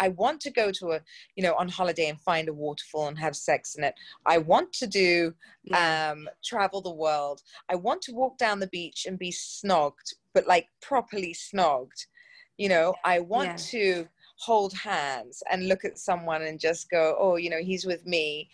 I 0.00 0.08
want 0.08 0.40
to 0.40 0.50
go 0.50 0.72
to 0.72 0.92
a, 0.92 1.00
you 1.36 1.42
know, 1.42 1.54
on 1.54 1.68
holiday 1.68 2.08
and 2.08 2.20
find 2.20 2.48
a 2.48 2.52
waterfall 2.52 3.06
and 3.08 3.18
have 3.18 3.36
sex 3.36 3.76
in 3.76 3.84
it. 3.84 3.94
I 4.26 4.38
want 4.38 4.72
to 4.74 4.86
do, 4.86 5.34
yeah. 5.64 6.12
um, 6.12 6.28
travel 6.42 6.80
the 6.80 6.90
world. 6.90 7.42
I 7.68 7.76
want 7.76 8.02
to 8.02 8.12
walk 8.12 8.38
down 8.38 8.58
the 8.58 8.66
beach 8.68 9.06
and 9.06 9.18
be 9.18 9.30
snogged, 9.30 10.14
but 10.34 10.46
like 10.48 10.66
properly 10.80 11.34
snogged. 11.34 12.06
You 12.56 12.70
know, 12.70 12.94
I 13.04 13.20
want 13.20 13.48
yeah. 13.72 13.78
to 13.78 14.08
hold 14.40 14.72
hands 14.72 15.42
and 15.50 15.68
look 15.68 15.84
at 15.84 15.98
someone 15.98 16.42
and 16.42 16.58
just 16.58 16.90
go, 16.90 17.16
oh, 17.18 17.36
you 17.36 17.50
know, 17.50 17.60
he's 17.60 17.84
with 17.84 18.06
me. 18.06 18.48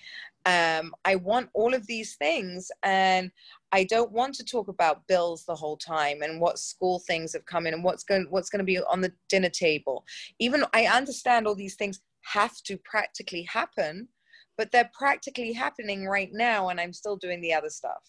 Um, 0.47 0.95
I 1.05 1.17
want 1.17 1.51
all 1.55 1.75
of 1.75 1.87
these 1.87 2.15
things. 2.17 2.71
And 2.83 3.31
I 3.73 3.85
don't 3.85 4.13
want 4.13 4.35
to 4.37 4.45
talk 4.45 4.69
about 4.69 5.07
bills 5.09 5.45
the 5.45 5.55
whole 5.55 5.77
time 5.77 6.23
and 6.23 6.41
what 6.41 6.59
school 6.59 7.03
things 7.07 7.33
have 7.33 7.45
come 7.45 7.67
in 7.67 7.75
and 7.75 7.85
what's 7.85 8.05
going 8.05 8.27
what's 8.31 8.49
going 8.49 8.61
to 8.61 8.65
be 8.65 8.79
on 8.79 9.01
the 9.01 9.13
dinner 9.29 9.51
table. 9.51 10.05
Even 10.39 10.65
I 10.73 10.87
understand 10.87 11.47
all 11.47 11.57
these 11.57 11.75
things 11.75 12.01
have 12.23 12.55
to 12.65 12.79
practically 12.79 13.43
happen, 13.43 14.09
but 14.57 14.71
they're 14.71 14.91
practically 14.97 15.53
happening 15.53 16.07
right 16.07 16.31
now, 16.33 16.69
and 16.69 16.81
I'm 16.81 16.93
still 16.93 17.17
doing 17.17 17.41
the 17.41 17.53
other 17.53 17.71
stuff. 17.71 18.03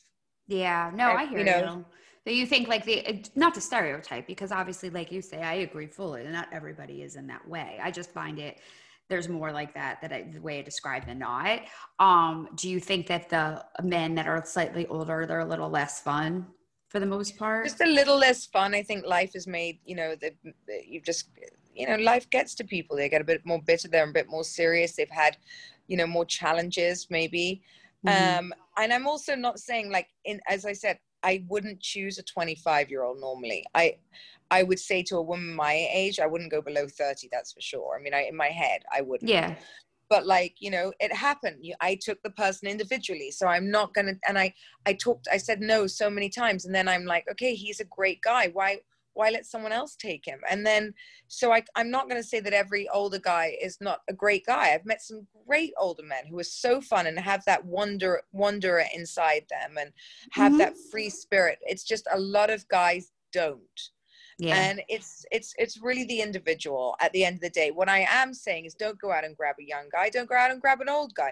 Yeah, 0.47 0.91
no, 0.93 1.09
I, 1.09 1.21
I 1.21 1.25
hear 1.25 1.39
you. 1.39 1.45
Know, 1.45 1.85
you. 2.25 2.33
you 2.33 2.45
think 2.45 2.67
like 2.67 2.85
the 2.85 3.25
not 3.35 3.53
to 3.55 3.61
stereotype 3.61 4.27
because 4.27 4.51
obviously, 4.51 4.89
like 4.91 5.11
you 5.11 5.21
say, 5.21 5.41
I 5.41 5.55
agree 5.55 5.87
fully. 5.87 6.23
Not 6.23 6.47
everybody 6.53 7.01
is 7.01 7.15
in 7.15 7.27
that 7.27 7.47
way. 7.47 7.79
I 7.81 7.91
just 7.91 8.11
find 8.11 8.39
it 8.39 8.59
there's 9.09 9.29
more 9.29 9.51
like 9.51 9.73
that 9.73 10.01
that 10.01 10.11
I, 10.11 10.23
the 10.23 10.41
way 10.41 10.59
I 10.59 10.61
describe 10.61 11.05
than 11.05 11.19
not. 11.19 11.61
Um, 11.99 12.49
do 12.55 12.69
you 12.69 12.79
think 12.79 13.07
that 13.07 13.29
the 13.29 13.63
men 13.81 14.15
that 14.15 14.27
are 14.27 14.43
slightly 14.45 14.85
older 14.87 15.25
they're 15.25 15.39
a 15.39 15.45
little 15.45 15.69
less 15.69 16.01
fun 16.01 16.45
for 16.89 16.99
the 16.99 17.05
most 17.05 17.37
part? 17.37 17.65
Just 17.65 17.81
a 17.81 17.85
little 17.85 18.17
less 18.17 18.45
fun. 18.45 18.73
I 18.73 18.83
think 18.83 19.05
life 19.05 19.35
is 19.35 19.47
made. 19.47 19.79
You 19.85 19.95
know, 19.95 20.15
that 20.21 20.33
you 20.85 21.01
just 21.01 21.29
you 21.73 21.87
know 21.87 21.95
life 21.95 22.29
gets 22.29 22.55
to 22.55 22.63
people. 22.63 22.97
They 22.97 23.09
get 23.09 23.21
a 23.21 23.25
bit 23.25 23.45
more 23.45 23.61
bitter. 23.61 23.87
They're 23.87 24.09
a 24.09 24.13
bit 24.13 24.29
more 24.29 24.43
serious. 24.43 24.95
They've 24.95 25.09
had 25.09 25.37
you 25.87 25.97
know 25.97 26.07
more 26.07 26.25
challenges 26.25 27.07
maybe. 27.09 27.61
Mm-hmm. 28.05 28.39
Um, 28.39 28.53
and 28.77 28.93
I'm 28.93 29.07
also 29.07 29.35
not 29.35 29.59
saying 29.59 29.91
like 29.91 30.07
in 30.25 30.39
as 30.47 30.65
I 30.65 30.73
said, 30.73 30.99
I 31.23 31.43
wouldn't 31.47 31.81
choose 31.81 32.17
a 32.17 32.23
25 32.23 32.89
year 32.89 33.03
old 33.03 33.19
normally. 33.19 33.63
I 33.73 33.97
I 34.49 34.63
would 34.63 34.79
say 34.79 35.03
to 35.03 35.17
a 35.17 35.21
woman 35.21 35.53
my 35.53 35.87
age, 35.91 36.19
I 36.19 36.27
wouldn't 36.27 36.51
go 36.51 36.61
below 36.61 36.87
30, 36.87 37.29
that's 37.31 37.51
for 37.53 37.61
sure. 37.61 37.97
I 37.99 38.01
mean, 38.01 38.13
I, 38.13 38.23
in 38.23 38.35
my 38.35 38.47
head, 38.47 38.81
I 38.95 39.01
wouldn't. 39.01 39.29
Yeah. 39.29 39.55
But 40.09 40.25
like, 40.25 40.55
you 40.59 40.71
know, 40.71 40.93
it 41.01 41.13
happened. 41.13 41.65
I 41.81 41.99
took 42.01 42.21
the 42.23 42.29
person 42.29 42.69
individually. 42.69 43.29
So 43.31 43.47
I'm 43.47 43.69
not 43.69 43.93
going 43.93 44.05
to, 44.05 44.15
and 44.25 44.39
I, 44.39 44.53
I 44.85 44.93
talked, 44.93 45.27
I 45.29 45.35
said 45.35 45.59
no 45.59 45.85
so 45.85 46.09
many 46.09 46.29
times. 46.29 46.65
And 46.65 46.73
then 46.73 46.87
I'm 46.87 47.03
like, 47.03 47.25
okay, 47.29 47.55
he's 47.55 47.81
a 47.81 47.85
great 47.85 48.21
guy. 48.21 48.49
Why, 48.53 48.77
why 49.17 49.29
let 49.29 49.45
someone 49.45 49.71
else 49.71 49.95
take 49.95 50.25
him? 50.25 50.39
And 50.49 50.65
then, 50.65 50.93
so 51.27 51.51
I, 51.51 51.63
I'm 51.75 51.91
not 51.91 52.09
going 52.09 52.21
to 52.21 52.27
say 52.27 52.39
that 52.39 52.53
every 52.53 52.87
older 52.89 53.19
guy 53.19 53.57
is 53.61 53.77
not 53.81 54.01
a 54.09 54.13
great 54.13 54.45
guy. 54.45 54.73
I've 54.73 54.85
met 54.85 55.01
some 55.01 55.27
great 55.45 55.73
older 55.79 56.03
men 56.03 56.25
who 56.29 56.39
are 56.39 56.43
so 56.43 56.81
fun 56.81 57.07
and 57.07 57.19
have 57.19 57.43
that 57.45 57.65
wonder, 57.65 58.21
wanderer 58.31 58.85
inside 58.93 59.45
them 59.49 59.77
and 59.79 59.91
have 60.31 60.51
mm-hmm. 60.51 60.59
that 60.59 60.75
free 60.91 61.09
spirit. 61.09 61.59
It's 61.61 61.83
just 61.83 62.07
a 62.11 62.19
lot 62.19 62.49
of 62.49 62.67
guys 62.67 63.11
don't 63.33 63.91
yeah. 64.39 64.55
and 64.55 64.81
it's 64.87 65.25
it's 65.31 65.53
it's 65.57 65.81
really 65.81 66.03
the 66.05 66.21
individual 66.21 66.95
at 67.01 67.11
the 67.13 67.25
end 67.25 67.35
of 67.35 67.41
the 67.41 67.49
day 67.49 67.71
what 67.71 67.89
i 67.89 68.05
am 68.09 68.33
saying 68.33 68.65
is 68.65 68.75
don't 68.75 68.99
go 68.99 69.11
out 69.11 69.25
and 69.25 69.35
grab 69.35 69.55
a 69.59 69.63
young 69.65 69.89
guy 69.91 70.09
don't 70.09 70.29
go 70.29 70.35
out 70.35 70.51
and 70.51 70.61
grab 70.61 70.79
an 70.79 70.89
old 70.89 71.13
guy 71.15 71.31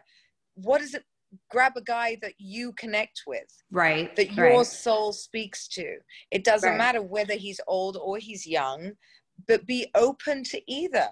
what 0.55 0.81
is 0.81 0.93
it 0.93 1.03
grab 1.49 1.73
a 1.75 1.81
guy 1.81 2.17
that 2.21 2.33
you 2.37 2.71
connect 2.73 3.23
with 3.27 3.63
right 3.71 4.15
that 4.15 4.33
your 4.33 4.57
right. 4.57 4.65
soul 4.65 5.11
speaks 5.11 5.67
to 5.67 5.97
it 6.31 6.43
doesn't 6.43 6.71
right. 6.71 6.77
matter 6.77 7.01
whether 7.01 7.33
he's 7.33 7.59
old 7.67 7.97
or 7.97 8.17
he's 8.17 8.47
young 8.47 8.91
but 9.47 9.65
be 9.65 9.87
open 9.95 10.43
to 10.43 10.61
either 10.71 11.09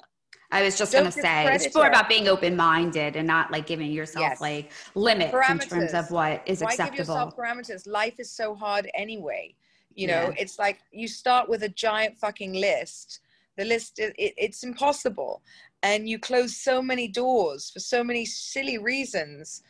I 0.54 0.62
was 0.62 0.78
just 0.78 0.93
going 0.93 1.06
to 1.06 1.12
say 1.12 1.47
it's 1.56 1.73
more 1.73 1.88
about 1.88 2.08
being 2.08 2.28
open 2.28 2.56
minded 2.56 3.15
and 3.15 3.26
not 3.26 3.52
like 3.52 3.65
giving 3.65 3.91
yourself 3.91 4.21
yes. 4.30 4.39
like 4.39 4.71
limits 4.93 5.34
parameters. 5.34 5.63
in 5.63 5.69
terms 5.69 5.93
of 5.95 6.12
what 6.12 6.43
is 6.45 6.62
Why 6.62 6.69
acceptable. 6.69 6.97
Give 6.97 7.08
yourself 7.08 7.36
parameters. 7.36 7.88
Life 7.88 8.19
is 8.19 8.32
so 8.32 8.54
hard 8.54 8.88
anyway. 8.93 9.56
You 9.95 10.08
know, 10.08 10.30
yeah. 10.30 10.41
it's 10.41 10.60
like 10.60 10.80
you 10.91 11.08
start 11.08 11.49
with 11.49 11.63
a 11.63 11.69
giant 11.69 12.19
fucking 12.19 12.54
list. 12.54 13.21
The 13.58 13.65
list, 13.65 13.97
it, 13.97 14.13
it's 14.17 14.63
impossible. 14.63 15.41
And 15.82 16.08
you 16.08 16.19
close 16.19 16.56
so 16.58 16.84
many 16.84 17.08
doors 17.08 17.71
for 17.71 17.80
so 17.80 18.04
many 18.04 18.23
silly 18.26 18.78
reasons. 18.78 19.63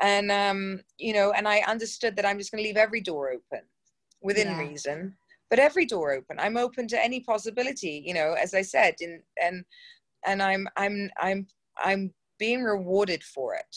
And, 0.00 0.32
um, 0.32 0.80
you 0.98 1.12
know, 1.12 1.32
and 1.32 1.46
I 1.46 1.60
understood 1.60 2.16
that 2.16 2.24
I'm 2.24 2.38
just 2.38 2.50
going 2.50 2.62
to 2.62 2.68
leave 2.68 2.76
every 2.76 3.00
door 3.00 3.30
open 3.30 3.64
within 4.22 4.48
yeah. 4.48 4.58
reason, 4.58 5.14
but 5.50 5.58
every 5.58 5.84
door 5.84 6.12
open. 6.12 6.38
I'm 6.38 6.56
open 6.56 6.88
to 6.88 7.04
any 7.04 7.20
possibility, 7.20 8.02
you 8.04 8.14
know, 8.14 8.32
as 8.32 8.54
I 8.54 8.62
said, 8.62 8.94
and, 9.00 9.20
and, 9.42 9.64
and 10.26 10.42
I'm, 10.42 10.68
I'm, 10.76 11.10
I'm, 11.18 11.46
I'm 11.78 12.14
being 12.38 12.62
rewarded 12.62 13.22
for 13.22 13.54
it. 13.54 13.76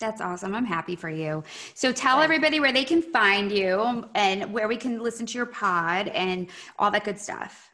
That's 0.00 0.20
awesome. 0.20 0.54
I'm 0.54 0.64
happy 0.64 0.96
for 0.96 1.08
you. 1.08 1.44
So 1.74 1.92
tell 1.92 2.20
everybody 2.20 2.58
where 2.58 2.72
they 2.72 2.84
can 2.84 3.00
find 3.00 3.52
you 3.52 4.04
and 4.14 4.52
where 4.52 4.66
we 4.66 4.76
can 4.76 5.00
listen 5.00 5.26
to 5.26 5.38
your 5.38 5.46
pod 5.46 6.08
and 6.08 6.48
all 6.78 6.90
that 6.90 7.04
good 7.04 7.18
stuff. 7.18 7.70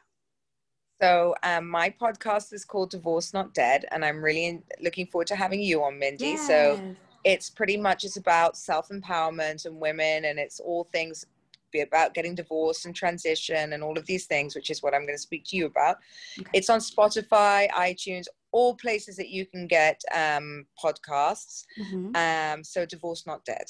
So 1.01 1.35
um, 1.43 1.69
my 1.69 1.91
podcast 1.91 2.53
is 2.53 2.65
called 2.65 2.91
Divorce 2.91 3.33
Not 3.33 3.55
Dead, 3.55 3.87
and 3.93 4.05
I'm 4.05 4.23
really 4.23 4.63
looking 4.81 5.07
forward 5.07 5.29
to 5.29 5.37
having 5.37 5.61
you 5.61 5.83
on, 5.85 5.99
Mindie. 5.99 6.31
Yes. 6.31 6.47
So 6.47 6.95
it's 7.29 7.51
pretty 7.51 7.77
much 7.77 8.05
it's 8.05 8.17
about 8.17 8.57
self 8.57 8.89
empowerment 8.89 9.67
and 9.67 9.81
women, 9.81 10.25
and 10.25 10.39
it's 10.39 10.61
all 10.61 10.85
things 10.93 11.27
be 11.71 11.81
about 11.81 12.15
getting 12.15 12.35
divorced 12.35 12.87
and 12.87 12.97
transition 12.97 13.75
and 13.75 13.83
all 13.83 13.99
of 13.99 14.07
these 14.07 14.25
things, 14.27 14.55
which 14.55 14.71
is 14.71 14.83
what 14.83 14.95
I'm 14.95 15.03
going 15.03 15.17
to 15.17 15.23
speak 15.23 15.45
to 15.49 15.57
you 15.57 15.67
about. 15.67 15.99
Okay. 16.41 16.51
It's 16.55 16.71
on 16.71 16.81
Spotify, 16.81 17.69
iTunes, 17.73 18.25
all 18.53 18.75
places 18.75 19.17
that 19.17 19.29
you 19.29 19.45
can 19.45 19.67
get 19.67 20.01
um, 20.15 20.65
podcasts. 20.83 21.65
Mm-hmm. 21.79 22.17
Um, 22.17 22.65
so 22.65 22.87
Divorce 22.87 23.27
Not 23.27 23.45
Dead. 23.45 23.67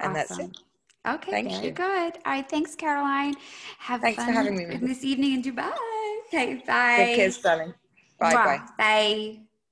And 0.00 0.16
awesome. 0.16 0.36
that's 0.36 0.50
it. 0.50 0.58
Okay, 1.06 1.30
Thank 1.30 1.50
very 1.52 1.66
you. 1.66 1.70
good. 1.70 2.12
All 2.26 2.32
right, 2.32 2.48
thanks, 2.50 2.74
Caroline. 2.74 3.34
Have 3.78 4.00
thanks 4.00 4.16
fun 4.16 4.26
for 4.26 4.32
having 4.32 4.56
me 4.56 4.76
this 4.78 5.04
evening 5.04 5.34
in 5.34 5.42
Dubai. 5.42 5.72
Okay, 6.28 6.62
bye. 6.66 6.96
Good 7.06 7.16
kiss, 7.16 7.40
darling. 7.40 7.72
Bye, 8.20 8.34
bye. 8.34 8.60
Bye. 8.76 9.47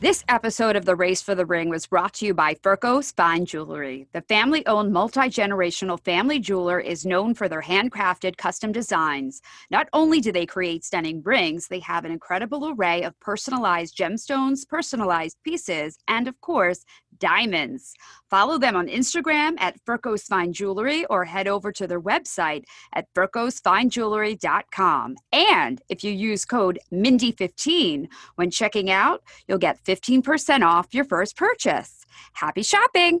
This 0.00 0.22
episode 0.28 0.76
of 0.76 0.84
The 0.84 0.94
Race 0.94 1.20
for 1.20 1.34
the 1.34 1.44
Ring 1.44 1.68
was 1.70 1.88
brought 1.88 2.14
to 2.14 2.26
you 2.26 2.32
by 2.32 2.54
Ferkos 2.54 3.12
Fine 3.16 3.46
Jewelry. 3.46 4.06
The 4.12 4.20
family 4.20 4.64
owned 4.68 4.92
multi 4.92 5.22
generational 5.22 5.98
family 5.98 6.38
jeweler 6.38 6.78
is 6.78 7.04
known 7.04 7.34
for 7.34 7.48
their 7.48 7.62
handcrafted 7.62 8.36
custom 8.36 8.70
designs. 8.70 9.42
Not 9.72 9.88
only 9.92 10.20
do 10.20 10.30
they 10.30 10.46
create 10.46 10.84
stunning 10.84 11.20
rings, 11.24 11.66
they 11.66 11.80
have 11.80 12.04
an 12.04 12.12
incredible 12.12 12.68
array 12.68 13.02
of 13.02 13.18
personalized 13.18 13.96
gemstones, 13.98 14.68
personalized 14.68 15.36
pieces, 15.42 15.98
and 16.06 16.28
of 16.28 16.40
course, 16.40 16.84
diamonds. 17.18 17.94
Follow 18.30 18.58
them 18.58 18.76
on 18.76 18.88
Instagram 18.88 19.54
at 19.58 19.82
Ferkos 19.84 20.26
Fine 20.26 20.52
Jewelry 20.52 21.04
or 21.06 21.24
head 21.24 21.48
over 21.48 21.72
to 21.72 21.86
their 21.86 22.00
website 22.00 22.64
at 22.94 23.06
ferkosfinejewelry.com. 23.14 25.16
And 25.32 25.80
if 25.88 26.04
you 26.04 26.12
use 26.12 26.44
code 26.44 26.78
MINDIE15 26.92 28.08
when 28.34 28.50
checking 28.50 28.90
out, 28.90 29.22
you'll 29.46 29.58
get 29.58 29.82
15% 29.84 30.62
off 30.62 30.92
your 30.92 31.04
first 31.04 31.36
purchase. 31.36 32.04
Happy 32.32 32.62
shopping! 32.62 33.20